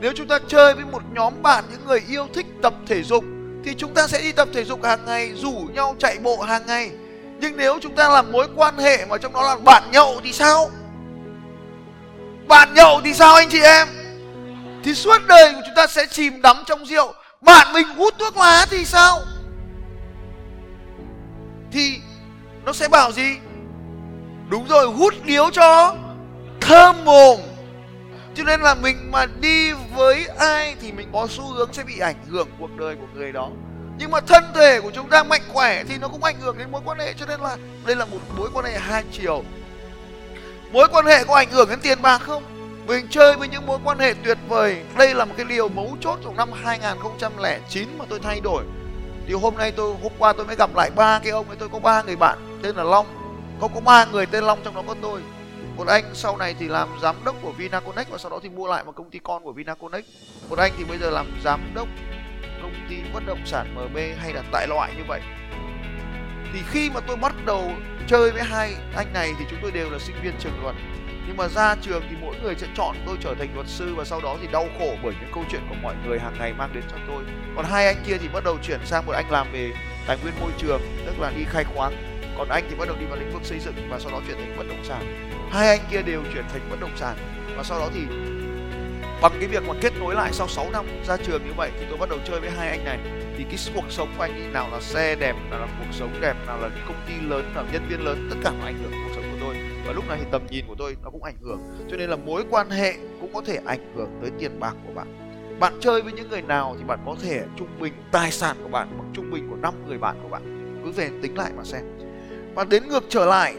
Nếu 0.00 0.12
chúng 0.14 0.28
ta 0.28 0.38
chơi 0.48 0.74
với 0.74 0.84
một 0.84 1.02
nhóm 1.12 1.42
bạn, 1.42 1.64
những 1.72 1.86
người 1.86 2.02
yêu 2.08 2.26
thích 2.34 2.46
tập 2.62 2.74
thể 2.86 3.02
dục, 3.02 3.24
thì 3.64 3.74
chúng 3.74 3.94
ta 3.94 4.06
sẽ 4.06 4.20
đi 4.20 4.32
tập 4.32 4.48
thể 4.52 4.64
dục 4.64 4.84
hàng 4.84 5.04
ngày, 5.06 5.32
rủ 5.34 5.52
nhau 5.72 5.96
chạy 5.98 6.18
bộ 6.22 6.40
hàng 6.40 6.66
ngày. 6.66 6.90
Nhưng 7.40 7.56
nếu 7.56 7.78
chúng 7.82 7.94
ta 7.94 8.08
làm 8.08 8.32
mối 8.32 8.46
quan 8.56 8.78
hệ 8.78 9.06
mà 9.06 9.18
trong 9.18 9.32
đó 9.32 9.42
là 9.42 9.56
bạn 9.56 9.82
nhậu 9.92 10.20
thì 10.24 10.32
sao? 10.32 10.70
Bạn 12.48 12.74
nhậu 12.74 13.00
thì 13.04 13.14
sao 13.14 13.34
anh 13.34 13.48
chị 13.50 13.60
em? 13.60 13.88
Thì 14.84 14.94
suốt 14.94 15.18
đời 15.26 15.52
của 15.54 15.60
chúng 15.64 15.74
ta 15.74 15.86
sẽ 15.86 16.06
chìm 16.06 16.42
đắm 16.42 16.56
trong 16.66 16.86
rượu. 16.86 17.14
Bạn 17.40 17.72
mình 17.72 17.86
hút 17.88 18.14
thuốc 18.18 18.36
lá 18.36 18.66
thì 18.70 18.84
sao? 18.84 19.20
Thì 21.72 22.00
nó 22.64 22.72
sẽ 22.72 22.88
bảo 22.88 23.12
gì? 23.12 23.36
Đúng 24.48 24.68
rồi, 24.68 24.86
hút 24.86 25.14
điếu 25.24 25.50
cho 25.50 25.94
thơm 26.60 27.04
mồm. 27.04 27.40
Cho 28.34 28.44
nên 28.44 28.60
là 28.60 28.74
mình 28.74 29.10
mà 29.12 29.26
đi 29.40 29.72
với 29.72 30.26
ai 30.38 30.74
thì 30.80 30.92
mình 30.92 31.10
có 31.12 31.26
xu 31.30 31.44
hướng 31.44 31.72
sẽ 31.72 31.82
bị 31.82 31.98
ảnh 31.98 32.24
hưởng 32.28 32.48
cuộc 32.58 32.76
đời 32.78 32.94
của 32.94 33.06
người 33.14 33.32
đó. 33.32 33.48
Nhưng 33.98 34.10
mà 34.10 34.20
thân 34.20 34.44
thể 34.54 34.80
của 34.80 34.90
chúng 34.90 35.08
ta 35.08 35.22
mạnh 35.22 35.42
khỏe 35.52 35.84
thì 35.84 35.98
nó 35.98 36.08
cũng 36.08 36.24
ảnh 36.24 36.40
hưởng 36.40 36.58
đến 36.58 36.70
mối 36.70 36.80
quan 36.84 36.98
hệ. 36.98 37.12
Cho 37.12 37.26
nên 37.26 37.40
là 37.40 37.56
đây 37.86 37.96
là 37.96 38.04
một 38.04 38.18
mối 38.36 38.48
quan 38.54 38.64
hệ 38.64 38.78
hai 38.78 39.04
chiều. 39.12 39.44
Mối 40.72 40.88
quan 40.88 41.06
hệ 41.06 41.24
có 41.24 41.34
ảnh 41.34 41.50
hưởng 41.50 41.68
đến 41.68 41.78
tiền 41.82 42.02
bạc 42.02 42.18
không? 42.18 42.51
Mình 42.86 43.06
chơi 43.10 43.36
với 43.36 43.48
những 43.48 43.66
mối 43.66 43.78
quan 43.84 43.98
hệ 43.98 44.14
tuyệt 44.24 44.38
vời. 44.48 44.82
Đây 44.98 45.14
là 45.14 45.24
một 45.24 45.34
cái 45.36 45.46
điều 45.48 45.68
mấu 45.68 45.96
chốt 46.00 46.18
trong 46.24 46.36
năm 46.36 46.48
2009 46.64 47.88
mà 47.98 48.04
tôi 48.08 48.20
thay 48.20 48.40
đổi. 48.40 48.64
Thì 49.26 49.34
hôm 49.34 49.56
nay 49.56 49.72
tôi, 49.72 49.94
hôm 50.02 50.12
qua 50.18 50.32
tôi 50.32 50.46
mới 50.46 50.56
gặp 50.56 50.70
lại 50.74 50.90
ba 50.96 51.18
cái 51.18 51.32
ông 51.32 51.48
ấy. 51.48 51.56
Tôi 51.56 51.68
có 51.68 51.78
ba 51.78 52.02
người 52.02 52.16
bạn 52.16 52.58
tên 52.62 52.76
là 52.76 52.84
long. 52.84 53.06
Có 53.60 53.68
có 53.74 53.80
ba 53.80 54.04
người 54.04 54.26
tên 54.26 54.44
long 54.44 54.58
trong 54.64 54.74
đó 54.74 54.82
có 54.86 54.94
tôi. 55.02 55.20
Một 55.76 55.86
anh 55.86 56.04
sau 56.14 56.36
này 56.36 56.54
thì 56.58 56.68
làm 56.68 56.88
giám 57.02 57.16
đốc 57.24 57.36
của 57.42 57.52
Vinaconex 57.52 58.06
và 58.08 58.18
sau 58.18 58.30
đó 58.30 58.38
thì 58.42 58.48
mua 58.48 58.68
lại 58.68 58.84
một 58.84 58.92
công 58.96 59.10
ty 59.10 59.18
con 59.18 59.44
của 59.44 59.52
Vinaconex. 59.52 60.04
Một 60.48 60.58
anh 60.58 60.72
thì 60.78 60.84
bây 60.84 60.98
giờ 60.98 61.10
làm 61.10 61.26
giám 61.44 61.60
đốc 61.74 61.88
công 62.62 62.74
ty 62.90 62.96
bất 63.14 63.26
động 63.26 63.40
sản 63.46 63.74
MB 63.74 63.96
hay 64.18 64.32
là 64.32 64.42
tại 64.52 64.68
loại 64.68 64.92
như 64.96 65.02
vậy. 65.08 65.20
Thì 66.52 66.58
khi 66.70 66.90
mà 66.90 67.00
tôi 67.00 67.16
bắt 67.16 67.32
đầu 67.46 67.72
chơi 68.08 68.30
với 68.30 68.42
hai 68.42 68.74
anh 68.96 69.12
này 69.12 69.32
thì 69.38 69.44
chúng 69.50 69.58
tôi 69.62 69.70
đều 69.70 69.90
là 69.90 69.98
sinh 69.98 70.16
viên 70.22 70.32
trường 70.38 70.62
luật 70.62 70.74
nhưng 71.26 71.36
mà 71.36 71.48
ra 71.48 71.76
trường 71.80 72.02
thì 72.10 72.16
mỗi 72.20 72.36
người 72.42 72.54
sẽ 72.58 72.66
chọn 72.76 72.96
tôi 73.06 73.16
trở 73.20 73.34
thành 73.34 73.54
luật 73.54 73.66
sư 73.68 73.94
và 73.94 74.04
sau 74.04 74.20
đó 74.20 74.36
thì 74.40 74.48
đau 74.52 74.66
khổ 74.78 74.96
bởi 75.02 75.14
những 75.20 75.30
câu 75.34 75.44
chuyện 75.50 75.60
của 75.68 75.74
mọi 75.82 75.94
người 76.06 76.18
hàng 76.18 76.34
ngày 76.38 76.52
mang 76.52 76.70
đến 76.74 76.82
cho 76.90 76.96
tôi. 77.06 77.24
Còn 77.56 77.64
hai 77.64 77.86
anh 77.86 77.96
kia 78.06 78.18
thì 78.18 78.28
bắt 78.28 78.44
đầu 78.44 78.58
chuyển 78.62 78.80
sang 78.84 79.06
một 79.06 79.12
anh 79.12 79.30
làm 79.30 79.52
về 79.52 79.72
tài 80.06 80.18
nguyên 80.22 80.34
môi 80.40 80.50
trường, 80.58 80.80
tức 81.06 81.20
là 81.20 81.32
đi 81.36 81.44
khai 81.44 81.64
khoáng. 81.64 81.92
Còn 82.38 82.48
anh 82.48 82.64
thì 82.70 82.76
bắt 82.76 82.88
đầu 82.88 82.96
đi 83.00 83.06
vào 83.06 83.18
lĩnh 83.18 83.32
vực 83.32 83.44
xây 83.44 83.58
dựng 83.58 83.74
và 83.90 83.98
sau 83.98 84.10
đó 84.10 84.20
chuyển 84.26 84.36
thành 84.36 84.56
bất 84.56 84.66
động 84.68 84.84
sản. 84.84 85.30
Hai 85.50 85.68
anh 85.68 85.80
kia 85.90 86.02
đều 86.02 86.22
chuyển 86.34 86.44
thành 86.52 86.70
bất 86.70 86.80
động 86.80 86.96
sản 86.96 87.16
và 87.56 87.62
sau 87.62 87.78
đó 87.78 87.88
thì 87.94 88.00
bằng 89.22 89.32
cái 89.38 89.48
việc 89.48 89.62
mà 89.68 89.74
kết 89.80 89.92
nối 90.00 90.14
lại 90.14 90.32
sau 90.32 90.48
6 90.48 90.70
năm 90.70 90.86
ra 91.06 91.16
trường 91.16 91.46
như 91.46 91.52
vậy 91.56 91.70
thì 91.80 91.86
tôi 91.88 91.98
bắt 91.98 92.08
đầu 92.08 92.18
chơi 92.28 92.40
với 92.40 92.50
hai 92.50 92.68
anh 92.68 92.84
này. 92.84 92.98
Thì 93.38 93.44
cái 93.44 93.58
cuộc 93.74 93.84
sống 93.88 94.14
của 94.16 94.22
anh 94.22 94.32
ấy, 94.32 94.52
nào 94.52 94.68
là 94.72 94.80
xe 94.80 95.14
đẹp, 95.14 95.34
nào 95.50 95.60
là 95.60 95.66
cuộc 95.78 95.92
sống 95.92 96.20
đẹp, 96.20 96.34
nào 96.46 96.58
là 96.60 96.68
công 96.86 97.00
ty 97.06 97.12
lớn, 97.28 97.52
nào 97.54 97.64
là 97.64 97.72
nhân 97.72 97.86
viên 97.88 98.04
lớn, 98.04 98.28
tất 98.30 98.36
cả 98.44 98.50
nó 98.60 98.66
ảnh 98.66 98.78
hưởng 98.82 98.92
và 99.92 99.96
lúc 99.96 100.08
này 100.08 100.18
thì 100.20 100.26
tầm 100.30 100.46
nhìn 100.50 100.64
của 100.68 100.74
tôi 100.78 100.96
nó 101.02 101.10
cũng 101.10 101.22
ảnh 101.22 101.36
hưởng. 101.42 101.60
Cho 101.90 101.96
nên 101.96 102.10
là 102.10 102.16
mối 102.16 102.44
quan 102.50 102.70
hệ 102.70 102.94
cũng 103.20 103.30
có 103.34 103.42
thể 103.46 103.58
ảnh 103.66 103.94
hưởng 103.96 104.10
tới 104.20 104.30
tiền 104.38 104.60
bạc 104.60 104.74
của 104.86 104.92
bạn. 104.94 105.06
Bạn 105.60 105.72
chơi 105.80 106.02
với 106.02 106.12
những 106.12 106.28
người 106.28 106.42
nào 106.42 106.76
thì 106.78 106.84
bạn 106.84 106.98
có 107.06 107.16
thể 107.22 107.44
trung 107.56 107.68
bình 107.80 107.92
tài 108.12 108.30
sản 108.30 108.56
của 108.62 108.68
bạn 108.68 108.88
bằng 108.98 109.10
trung 109.14 109.30
bình 109.30 109.50
của 109.50 109.56
năm 109.56 109.74
người 109.88 109.98
bạn 109.98 110.16
của 110.22 110.28
bạn. 110.28 110.42
Cứ 110.84 110.90
về 110.90 111.10
tính 111.22 111.38
lại 111.38 111.50
mà 111.56 111.64
xem. 111.64 111.82
Và 112.54 112.64
đến 112.64 112.88
ngược 112.88 113.04
trở 113.08 113.26
lại 113.26 113.54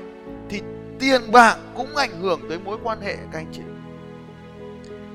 thì 0.49 0.61
tiền 0.99 1.21
bạc 1.31 1.57
cũng 1.75 1.95
ảnh 1.95 2.21
hưởng 2.21 2.41
tới 2.49 2.59
mối 2.59 2.77
quan 2.83 3.01
hệ 3.01 3.15
các 3.15 3.39
anh 3.39 3.51
chị. 3.51 3.61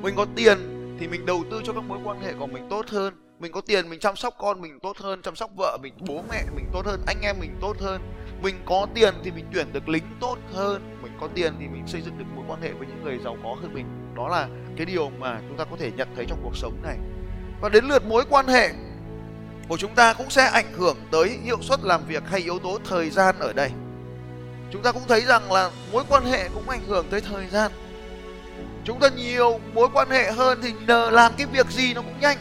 Mình 0.02 0.14
có 0.16 0.26
tiền 0.36 0.58
thì 1.00 1.08
mình 1.08 1.26
đầu 1.26 1.44
tư 1.50 1.60
cho 1.64 1.72
các 1.72 1.84
mối 1.84 1.98
quan 2.04 2.20
hệ 2.20 2.32
của 2.38 2.46
mình 2.46 2.66
tốt 2.70 2.86
hơn. 2.88 3.14
Mình 3.38 3.52
có 3.52 3.60
tiền 3.60 3.90
mình 3.90 4.00
chăm 4.00 4.16
sóc 4.16 4.34
con 4.38 4.60
mình 4.60 4.78
tốt 4.80 4.96
hơn, 4.96 5.22
chăm 5.22 5.36
sóc 5.36 5.50
vợ 5.56 5.78
mình, 5.82 5.94
bố 6.08 6.22
mẹ 6.30 6.44
mình 6.56 6.64
tốt 6.72 6.86
hơn, 6.86 7.00
anh 7.06 7.20
em 7.22 7.36
mình 7.40 7.56
tốt 7.60 7.76
hơn 7.80 8.00
mình 8.42 8.62
có 8.66 8.86
tiền 8.94 9.14
thì 9.24 9.30
mình 9.30 9.44
tuyển 9.52 9.72
được 9.72 9.88
lính 9.88 10.04
tốt 10.20 10.36
hơn, 10.52 10.98
mình 11.02 11.12
có 11.20 11.28
tiền 11.34 11.54
thì 11.60 11.68
mình 11.68 11.86
xây 11.86 12.02
dựng 12.02 12.18
được 12.18 12.24
mối 12.34 12.44
quan 12.48 12.62
hệ 12.62 12.72
với 12.72 12.86
những 12.86 13.04
người 13.04 13.18
giàu 13.24 13.36
có 13.44 13.56
hơn 13.62 13.74
mình. 13.74 13.86
Đó 14.16 14.28
là 14.28 14.48
cái 14.76 14.86
điều 14.86 15.10
mà 15.10 15.40
chúng 15.48 15.56
ta 15.56 15.64
có 15.64 15.76
thể 15.78 15.90
nhận 15.96 16.08
thấy 16.16 16.26
trong 16.28 16.40
cuộc 16.42 16.56
sống 16.56 16.82
này. 16.82 16.96
Và 17.60 17.68
đến 17.68 17.84
lượt 17.84 18.04
mối 18.06 18.24
quan 18.30 18.46
hệ 18.46 18.70
của 19.68 19.76
chúng 19.76 19.94
ta 19.94 20.12
cũng 20.12 20.30
sẽ 20.30 20.46
ảnh 20.46 20.72
hưởng 20.72 20.96
tới 21.10 21.38
hiệu 21.44 21.58
suất 21.62 21.80
làm 21.82 22.06
việc 22.06 22.22
hay 22.30 22.40
yếu 22.40 22.58
tố 22.58 22.78
thời 22.88 23.10
gian 23.10 23.38
ở 23.38 23.52
đây. 23.52 23.70
Chúng 24.70 24.82
ta 24.82 24.92
cũng 24.92 25.02
thấy 25.08 25.20
rằng 25.20 25.52
là 25.52 25.70
mối 25.92 26.04
quan 26.08 26.24
hệ 26.24 26.48
cũng 26.54 26.68
ảnh 26.68 26.84
hưởng 26.86 27.06
tới 27.10 27.20
thời 27.20 27.46
gian. 27.46 27.72
Chúng 28.84 29.00
ta 29.00 29.08
nhiều 29.08 29.60
mối 29.74 29.88
quan 29.92 30.10
hệ 30.10 30.32
hơn 30.32 30.58
thì 30.62 30.72
nhờ 30.86 31.10
làm 31.10 31.32
cái 31.38 31.46
việc 31.46 31.66
gì 31.70 31.94
nó 31.94 32.02
cũng 32.02 32.20
nhanh. 32.20 32.38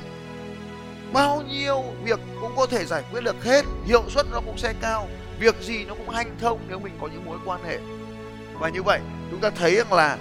Bao 1.13 1.41
nhiêu 1.41 1.83
việc 2.03 2.19
cũng 2.41 2.51
có 2.55 2.65
thể 2.65 2.85
giải 2.85 3.03
quyết 3.11 3.23
được 3.23 3.43
hết, 3.43 3.65
hiệu 3.85 4.03
suất 4.09 4.25
nó 4.31 4.41
cũng 4.45 4.57
sẽ 4.57 4.73
cao 4.81 5.07
việc 5.39 5.55
gì 5.61 5.85
nó 5.85 5.93
cũng 5.93 6.09
hanh 6.09 6.35
thông 6.39 6.59
nếu 6.67 6.79
mình 6.79 6.97
có 7.01 7.07
những 7.07 7.25
mối 7.25 7.37
quan 7.45 7.63
hệ. 7.63 7.77
Và 8.59 8.69
như 8.69 8.83
vậy, 8.83 8.99
chúng 9.31 9.39
ta 9.39 9.49
thấy 9.49 9.75
rằng 9.75 9.93
là 9.93 10.17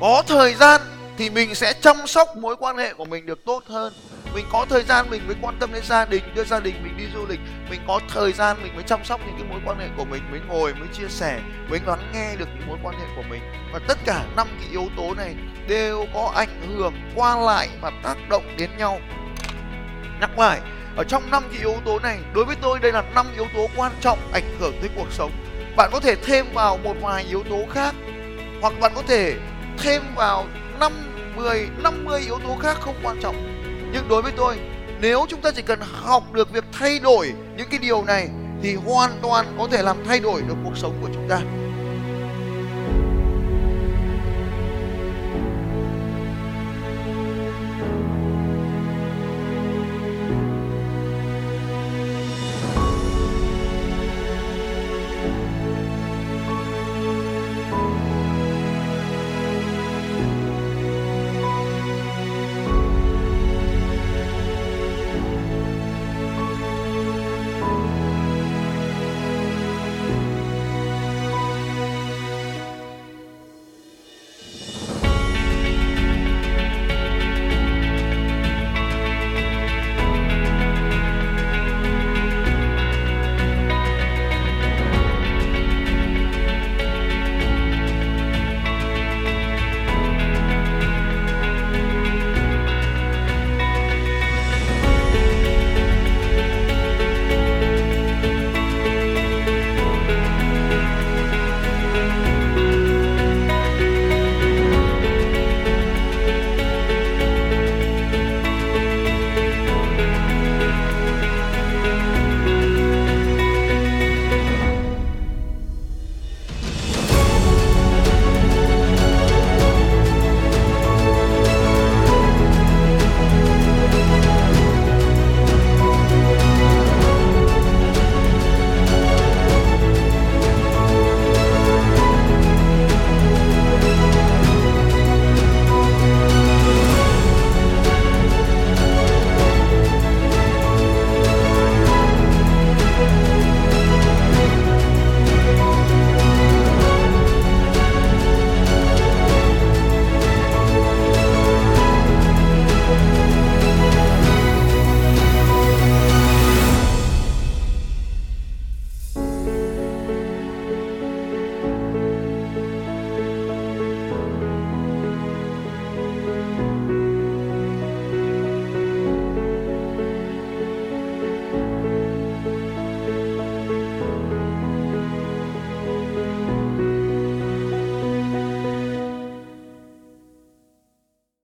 có 0.00 0.22
thời 0.26 0.54
gian 0.54 0.80
thì 1.18 1.30
mình 1.30 1.54
sẽ 1.54 1.72
chăm 1.80 1.96
sóc 2.06 2.28
mối 2.36 2.56
quan 2.56 2.76
hệ 2.76 2.94
của 2.94 3.04
mình 3.04 3.26
được 3.26 3.44
tốt 3.44 3.62
hơn. 3.66 3.92
Mình 4.34 4.44
có 4.52 4.66
thời 4.68 4.82
gian 4.82 5.10
mình 5.10 5.26
mới 5.26 5.36
quan 5.42 5.56
tâm 5.60 5.72
đến 5.72 5.82
gia 5.84 6.04
đình, 6.04 6.22
đưa 6.34 6.44
gia 6.44 6.60
đình 6.60 6.74
mình 6.82 6.96
đi 6.96 7.04
du 7.14 7.26
lịch. 7.26 7.40
Mình 7.70 7.80
có 7.86 8.00
thời 8.08 8.32
gian 8.32 8.56
mình 8.62 8.74
mới 8.74 8.84
chăm 8.84 9.04
sóc 9.04 9.20
những 9.26 9.34
cái 9.38 9.48
mối 9.50 9.60
quan 9.66 9.78
hệ 9.78 9.88
của 9.96 10.04
mình, 10.04 10.22
mới 10.30 10.40
ngồi, 10.48 10.74
mới 10.74 10.88
chia 10.92 11.08
sẻ, 11.08 11.40
mới 11.70 11.80
lắng 11.86 12.10
nghe 12.14 12.36
được 12.36 12.48
những 12.58 12.68
mối 12.68 12.78
quan 12.82 12.94
hệ 12.98 13.06
của 13.16 13.22
mình. 13.30 13.40
Và 13.72 13.80
tất 13.88 13.98
cả 14.04 14.24
năm 14.36 14.46
cái 14.60 14.68
yếu 14.70 14.88
tố 14.96 15.14
này 15.14 15.34
đều 15.68 16.06
có 16.14 16.32
ảnh 16.34 16.76
hưởng 16.76 16.94
qua 17.14 17.40
lại 17.40 17.68
và 17.80 17.92
tác 18.02 18.28
động 18.28 18.44
đến 18.58 18.70
nhau. 18.78 19.00
Nhắc 20.20 20.38
lại 20.38 20.60
ở 20.96 21.04
trong 21.04 21.30
năm 21.30 21.42
cái 21.50 21.58
yếu 21.58 21.74
tố 21.84 21.98
này 21.98 22.18
đối 22.34 22.44
với 22.44 22.56
tôi 22.62 22.78
đây 22.78 22.92
là 22.92 23.02
năm 23.14 23.26
yếu 23.34 23.46
tố 23.54 23.66
quan 23.76 23.92
trọng 24.00 24.18
ảnh 24.32 24.56
hưởng 24.60 24.74
tới 24.80 24.90
cuộc 24.96 25.12
sống. 25.12 25.30
Bạn 25.76 25.90
có 25.92 26.00
thể 26.00 26.14
thêm 26.14 26.46
vào 26.54 26.78
một 26.78 26.94
vài 27.00 27.24
yếu 27.28 27.42
tố 27.50 27.58
khác 27.70 27.94
hoặc 28.60 28.72
bạn 28.80 28.92
có 28.94 29.02
thể 29.08 29.34
thêm 29.78 30.02
vào 30.14 30.46
5, 30.80 30.92
10, 31.36 31.68
50 31.82 32.20
yếu 32.20 32.38
tố 32.38 32.56
khác 32.60 32.76
không 32.80 32.94
quan 33.02 33.20
trọng. 33.22 33.36
Nhưng 33.92 34.08
đối 34.08 34.22
với 34.22 34.32
tôi 34.36 34.56
nếu 35.00 35.26
chúng 35.28 35.40
ta 35.40 35.50
chỉ 35.50 35.62
cần 35.62 35.80
học 35.92 36.32
được 36.32 36.52
việc 36.52 36.64
thay 36.72 36.98
đổi 36.98 37.32
những 37.56 37.68
cái 37.70 37.78
điều 37.78 38.04
này 38.04 38.28
thì 38.62 38.74
hoàn 38.74 39.10
toàn 39.22 39.46
có 39.58 39.68
thể 39.70 39.82
làm 39.82 39.96
thay 40.08 40.20
đổi 40.20 40.42
được 40.42 40.54
cuộc 40.64 40.76
sống 40.76 40.98
của 41.02 41.08
chúng 41.14 41.28
ta. 41.28 41.40